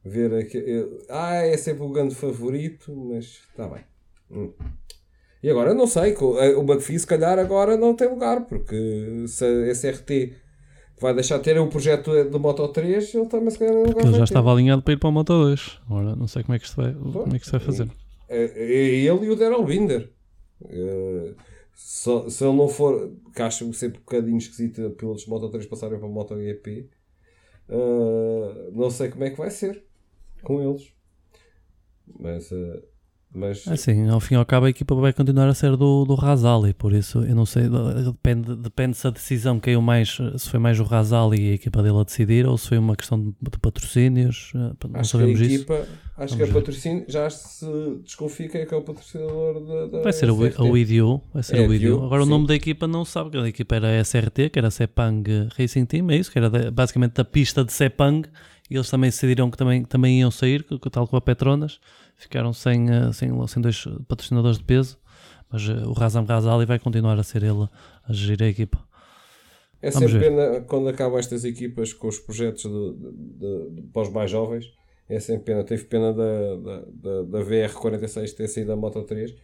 [0.04, 0.98] ver aquele.
[1.08, 3.82] Ah, é sempre o grande favorito, mas está bem.
[4.30, 4.52] Hum.
[5.42, 9.42] E agora não sei, eh, o McPhee se calhar agora não tem lugar, porque se
[9.42, 10.34] a SRT
[11.00, 14.18] vai deixar de ter o projeto do Moto 3, ele também se calhar não Ele
[14.18, 15.80] já estava alinhado para ir para o Moto 2.
[15.86, 17.88] Agora não sei como é que isto vai, como é que isto vai fazer.
[18.28, 20.10] É, é ele e o Daryl Binder.
[21.82, 24.82] Só- se ele não for, que acho sempre um bocadinho esquisito de
[25.26, 26.88] Moto 3 passarem para MotoGP,
[27.68, 29.84] eh, não sei como é que vai ser
[30.42, 30.92] com eles.
[32.18, 32.82] Mas, eh,
[33.34, 36.14] mas Assim, ao fim e ao cabo a equipa vai continuar a ser do, do
[36.14, 37.64] Razali, por isso eu não sei,
[38.04, 41.82] depende, depende se a decisão caiu mais, se foi mais o Razali e a equipa
[41.82, 45.16] dele a decidir ou se foi uma questão de, de patrocínios, eh, não acho que
[45.16, 45.54] a sabemos isso.
[45.54, 47.66] equipa, acho que a patrocínio já se
[48.04, 51.56] desconfia é que é o patrocinador da, da Vai ser a, a WIDU, vai ser
[51.58, 51.78] É, WIDU.
[51.78, 52.30] Viu, Agora o sim.
[52.30, 55.22] nome da equipa não se sabe, a equipa era a SRT, que era a Sepang
[55.56, 58.28] Racing Team, é isso, que era da- basicamente da pista de Sepang,
[58.70, 61.80] e eles também decidiram que também, também iam sair, tal como a Petronas,
[62.16, 64.96] ficaram sem, eh, sem, sem dois patrocinadores de peso,
[65.50, 67.68] mas eh, o Razam Razali vai continuar a ser ele
[68.04, 68.78] a gerir a equipa.
[69.82, 70.36] É Vamos sempre ver.
[70.36, 74.66] pena quando acabam estas equipas com os projetos de, de- de- para os mais jovens.
[75.08, 75.64] É sempre pena.
[75.64, 79.34] Teve pena da, da, da, da VR46 ter saído da Moto 3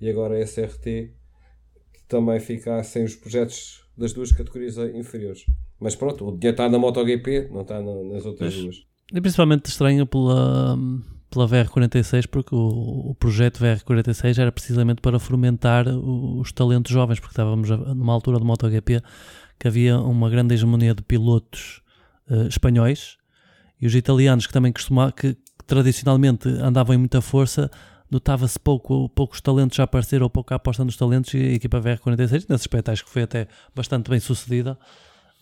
[0.00, 1.10] e agora a SRT
[2.06, 5.46] também ficar sem os projetos das duas categorias inferiores.
[5.80, 8.62] Mas pronto, o dinheiro está na MotoGP, não está na- nas outras Pois.
[8.64, 8.76] duas.
[9.12, 10.76] E principalmente estranho pela,
[11.30, 17.32] pela VR46, porque o, o projeto VR46 era precisamente para fomentar os talentos jovens, porque
[17.32, 19.00] estávamos numa altura do MotoGP
[19.58, 21.82] que havia uma grande hegemonia de pilotos
[22.28, 23.16] eh, espanhóis
[23.80, 27.70] e os italianos que também costuma, que, que tradicionalmente andavam em muita força,
[28.10, 32.32] notava-se pouco, poucos talentos a aparecer ou pouca aposta nos talentos e a equipa VR46,
[32.48, 34.76] nesse aspecto acho que foi até bastante bem sucedida,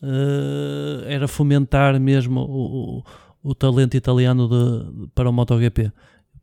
[0.04, 3.04] eh, era fomentar mesmo o, o-
[3.50, 5.90] o talento italiano de- para o MotoGP.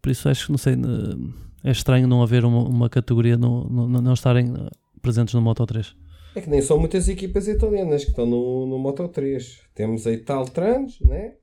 [0.02, 3.64] Por isso acho que, não sei, eh, é estranho não haver uma, uma categoria, no,
[3.70, 4.70] no- não estarem eh,
[5.02, 5.96] presentes no Moto 3.
[6.36, 9.60] É que nem são muitas equipas italianas que estão no, no Moto 3.
[9.76, 11.34] Temos a Italtrans, né?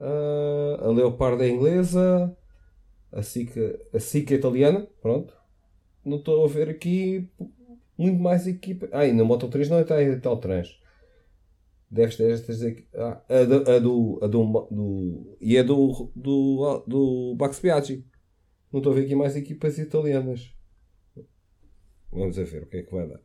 [0.00, 2.36] Ah, a Leopardo é inglesa,
[3.12, 5.32] a Sica, a Sica é italiana, pronto.
[6.04, 7.28] Não estou a ver aqui
[7.96, 8.88] muito mais equipas.
[8.92, 10.76] Ah, e no Moto 3 não está a Italtrans.
[11.94, 12.86] Deves ter estas aqui.
[12.94, 18.02] Ah, a, do, a, do, a do, do- E é do, do, do Max Biaggi.
[18.72, 20.54] Não estou a ver aqui mais equipas italianas.
[22.10, 23.20] Vamos a ver o que é que vai dar.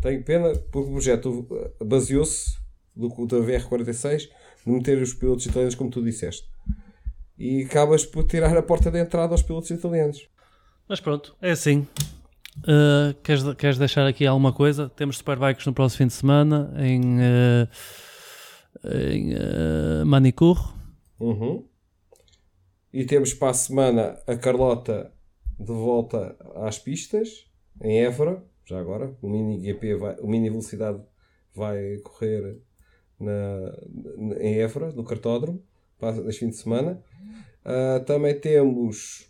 [0.00, 1.46] Tenho pena porque o projeto
[1.84, 2.56] baseou-se
[2.96, 4.28] do da VR46
[4.64, 6.48] de meter os pilotos italianos como tu disseste.
[7.38, 10.26] E acabas por tirar a porta de entrada aos pilotos italianos.
[10.88, 11.86] Mas pronto, é assim.
[12.64, 14.88] Uh, queres, queres deixar aqui alguma coisa?
[14.90, 17.68] Temos Superbikes no próximo fim de semana em, uh,
[19.04, 20.56] em uh.
[21.20, 21.64] Uhum.
[22.92, 25.12] E temos para a semana a Carlota
[25.58, 27.46] de volta às pistas
[27.82, 28.42] em Évora.
[28.64, 31.00] Já agora, o Mini GP, vai, o Mini Velocidade
[31.54, 32.58] vai correr
[33.18, 33.60] na,
[34.16, 35.62] na- em Évora, no cartódromo,
[35.98, 37.02] para este fim de semana.
[37.64, 39.27] Ah, também temos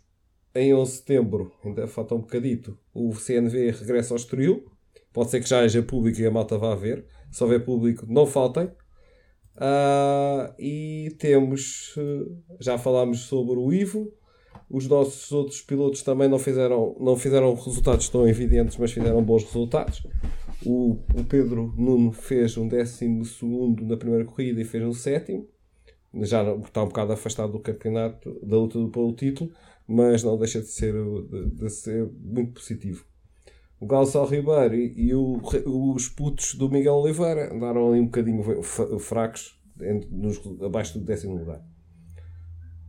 [0.61, 4.65] em 11 de setembro, ainda falta um bocadito, o CNV regressa ao Estoril.
[5.13, 7.05] Pode ser que já haja público e a malta vá ver.
[7.31, 8.71] Se houver público, não faltem.
[9.57, 12.31] Ah, e temos, eh,
[12.61, 14.13] já falámos sobre o Ivo.
[14.71, 19.45] Os nossos outros pilotos também não fizeram, não fizeram resultados tão evidentes, mas fizeram bons
[19.45, 20.07] resultados.
[20.65, 25.49] O, o Pedro Nuno fez um décimo segundo na primeira corrida e fez um sétimo.
[26.23, 29.51] Já está um bocado afastado do campeonato, da luta pelo título,
[29.89, 33.05] mas não deixa de ser, de, de ser muito positivo.
[33.81, 35.41] O Gonçalo Ribeiro e, e o-
[35.95, 41.37] os putos do Miguel Oliveira andaram ali um bocadinho fracos, entre- nos- abaixo do décimo
[41.37, 41.63] lugar.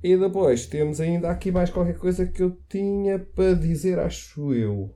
[0.03, 4.93] E depois temos ainda aqui mais qualquer coisa que eu tinha para dizer, acho eu.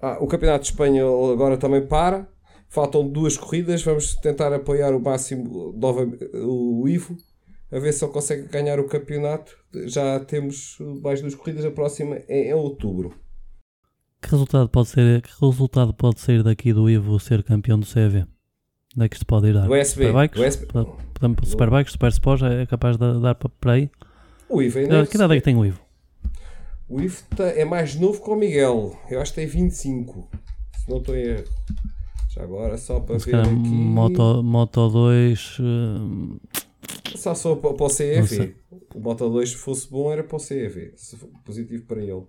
[0.00, 2.28] Ah, o Campeonato de Espanha agora também para.
[2.68, 3.82] Faltam duas corridas.
[3.82, 5.72] Vamos tentar apoiar o máximo
[6.34, 7.16] o Ivo.
[7.76, 9.54] A ver se ele consegue ganhar o campeonato.
[9.84, 11.62] Já temos mais duas corridas.
[11.64, 13.12] A próxima é em outubro.
[14.22, 18.26] Que resultado pode ser, que resultado pode sair daqui do Ivo ser campeão do CV?
[18.96, 19.70] Onde é que isto pode ir dar?
[19.70, 20.06] SB.
[20.06, 20.38] Superbikes?
[20.40, 20.66] Do SB.
[20.66, 23.90] Por exemplo, Superbikes, Super Sport é capaz de dar para para aí?
[24.48, 25.80] O Ivo ainda Uh, que idade é que tem o Ivo?
[26.88, 28.98] O Ivo tá- é mais novo que o Miguel.
[29.10, 30.30] Eu acho que tem 25.
[30.78, 31.44] Se não estou em erro.
[32.34, 33.50] Já agora, só para Se ver aqui.
[33.50, 35.58] Moto, Moto 2.
[35.58, 36.40] uh,
[37.16, 37.88] Só só para, para o.
[37.88, 38.56] CEV.
[38.94, 40.94] O Moto 2, se fosse bom, era para o CEV.
[41.44, 42.24] Positivo para ele.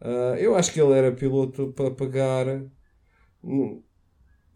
[0.00, 2.46] Ah, eu acho que ele era piloto para pagar
[3.42, 3.82] num-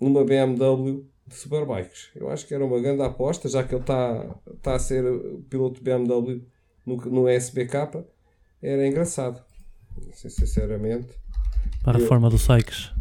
[0.01, 2.11] numa BMW de Superbikes.
[2.15, 5.05] Eu acho que era uma grande aposta, já que ele está está a ser
[5.49, 6.43] piloto de BMW
[6.87, 8.05] no, no SBK.
[8.63, 9.43] Era engraçado.
[10.13, 11.09] Sin- Sinceramente.
[11.83, 12.93] para a Eu- reforma do Sykes.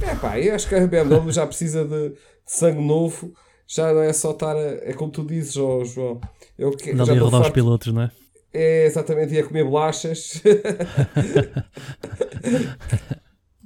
[0.00, 2.16] É pá, eu acho que a BMW já precisa de, de
[2.46, 3.32] sangue novo.
[3.66, 4.56] Já não é só estar.
[4.56, 6.20] A, é como tu dizes, ó, João.
[6.58, 8.10] Eu que, Não já rodar os pilotos, não é?
[8.52, 10.42] É exatamente, ia comer bolachas.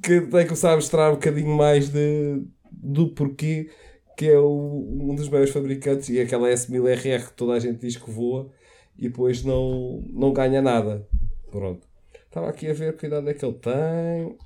[0.02, 3.70] que tem que começar a mostrar um bocadinho mais de, do porquê
[4.16, 7.96] que é o- um dos maiores fabricantes e aquela S1000RR que toda a gente diz
[7.96, 8.50] que voa
[8.96, 11.06] e depois não, não ganha nada.
[11.50, 11.86] Pronto.
[12.26, 14.36] Estava aqui a ver que idade é que ele tem.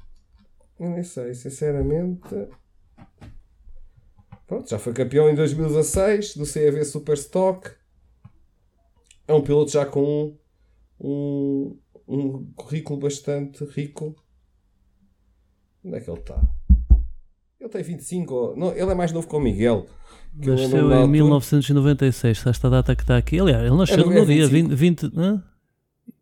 [0.79, 2.23] Eu nem sei, sinceramente.
[4.51, 7.71] Pronto, já foi campeão em 2016 do CAV Superstock.
[9.29, 10.37] É um piloto já com
[11.01, 11.79] um,
[12.09, 14.17] um currículo bastante rico.
[15.85, 16.43] Onde é que ele está?
[17.61, 18.35] Ele tem 25.
[18.35, 19.87] ou- Não, ele é mais novo que o Miguel.
[20.43, 23.39] que Nasceu na em altura- 1996, esta data que está aqui.
[23.39, 24.69] Aliás, ele nasceu É no- é dia 25.
[24.75, 25.07] 20.
[25.11, 25.45] 20 hã?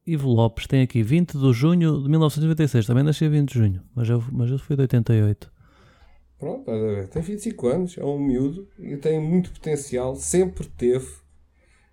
[0.06, 2.84] Ivo Lopes tem aqui 20 de junho de 1996.
[2.86, 5.50] Também nasceu 20 de junho, mas eu, mas eu fui de 88.
[6.38, 6.70] Pronto,
[7.10, 11.08] tem 25 anos, é um miúdo e tem muito potencial, sempre teve.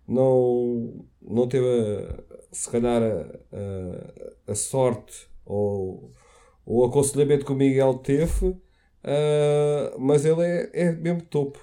[0.07, 3.39] Não, não teve, a- se calhar, a,
[4.47, 6.13] a, a sorte ou
[6.65, 8.55] o aconselhamento que o Miguel teve,
[9.03, 11.59] ah, mas ele é, é mesmo topo.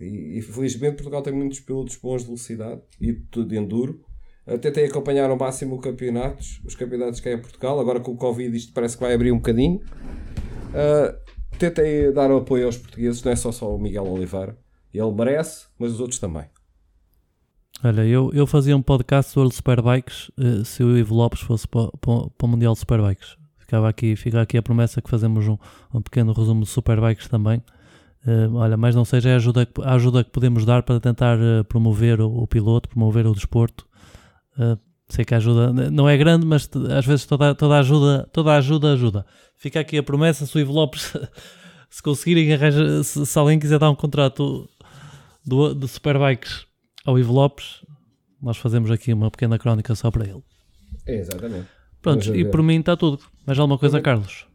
[0.00, 4.02] E, e felizmente Portugal tem muitos pilotos bons de velocidade e de enduro.
[4.62, 7.78] Tentei acompanhar ao máximo os campeonatos, os campeonatos que há em Portugal.
[7.78, 9.80] Agora com o Covid isto parece que vai abrir um bocadinho.
[10.68, 11.27] Uh,
[11.58, 14.56] tentei dar apoio aos portugueses, não é só, só o Miguel Oliveira.
[14.92, 16.44] Ele merece, mas os outros também.
[17.84, 21.88] Olha, eu, eu fazia um podcast sobre Superbikes eh, se o Ivo Lopes fosse para,
[22.00, 23.36] para, para o Mundial de Superbikes.
[23.58, 25.56] Ficava aqui, fica aqui a promessa que fazemos um,
[25.94, 27.62] um pequeno resumo de Superbikes também.
[28.26, 31.38] Eh, olha, mas não seja a ajuda, que- a ajuda que podemos dar para tentar
[31.38, 33.86] eh, promover o, o piloto, promover o desporto.
[34.58, 34.76] Eh,
[35.08, 38.54] sei que a ajuda não é grande, mas às vezes toda, toda, a ajuda, toda
[38.54, 39.26] ajuda ajuda.
[39.56, 41.14] Fica aqui a promessa, se o Ivo Lopes,
[41.90, 44.68] se conseguirem arranjar, se, se alguém quiser dar um contrato
[45.44, 46.66] do, de Superbikes
[47.04, 47.84] ao Ivo Lopes,
[48.40, 50.42] nós fazemos aqui uma pequena crónica só para ele.
[51.06, 51.66] É, exatamente.
[52.00, 53.20] Pronto, e por mim está tudo.
[53.46, 54.00] Mais alguma coisa.
[54.00, 54.46] Carlos?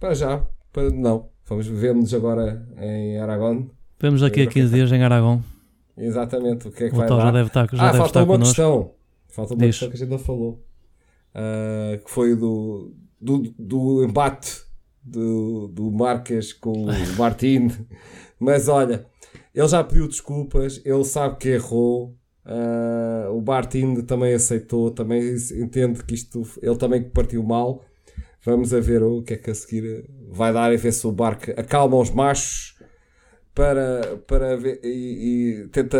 [0.00, 1.28] Para já, para, não.
[1.46, 3.70] Vamos ver-nos agora em Aragão.
[4.00, 5.42] Vemos daqui a 15 dias em Aragão.
[5.96, 8.20] Exatamente o que é que O vai já deve estar, já ah, deve falta estar
[8.20, 8.54] uma connosco.
[8.54, 8.97] questão.
[9.28, 9.70] Falta uma Diz.
[9.70, 10.64] questão que a gente não falou.
[11.34, 14.62] Ah, que foi do, do, do embate
[15.02, 17.68] do, do Marques com o Martin.
[18.38, 19.06] Mas olha,
[19.54, 22.16] ele já pediu desculpas, ele sabe que errou.
[22.44, 27.84] ah, o Martin também aceitou, também entende que isto ele também partiu mal.
[28.44, 31.12] Vamos a ver o que é que a seguir vai dar e ver se o
[31.12, 32.76] Barque acalma os machos
[33.54, 35.98] para, para ver e, e tenta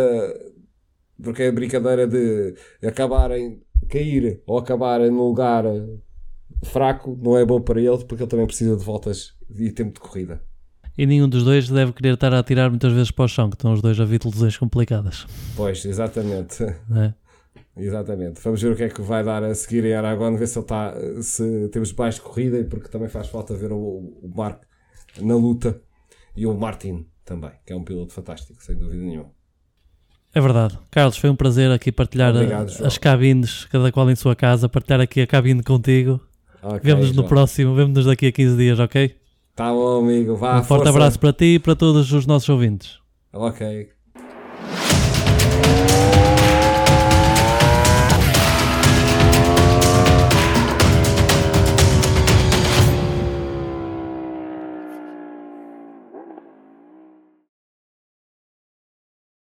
[1.23, 2.55] porque é a brincadeira de
[2.87, 5.65] acabarem cair ou acabarem num lugar
[6.65, 10.01] fraco não é bom para ele porque ele também precisa de voltas e tempo de
[10.01, 10.43] corrida.
[10.97, 13.55] E nenhum dos dois deve querer estar a atirar muitas vezes para o chão, que
[13.55, 15.27] estão os dois a vir de lesões complicadas.
[15.57, 16.65] Pois, exatamente.
[16.97, 17.15] é?
[17.77, 18.41] Exatamente.
[18.43, 20.65] Vamos ver o que é que vai dar a seguir em Aragão, ver se ele
[20.65, 24.67] está, se temos mais corrida, porque também faz falta ver o, o Marco
[25.21, 25.81] na luta
[26.37, 29.38] e o Martin também, que é um piloto fantástico, sem dúvida nenhuma.
[30.39, 30.79] É verdade.
[30.93, 34.69] Carlos, foi um prazer aqui partilhar a- Obrigado, as cabines, cada qual em sua casa,
[34.69, 36.21] partilhar aqui a cabine contigo.
[36.63, 39.17] Ok, Vemo-nos no próximo, vemo-nos daqui a 15 dias, ok?
[39.57, 40.37] Tá bom, amigo.
[40.37, 40.91] Vá, um forte força.
[40.91, 42.99] abraço para ti e para todos os nossos ouvintes.
[43.33, 43.89] Ok.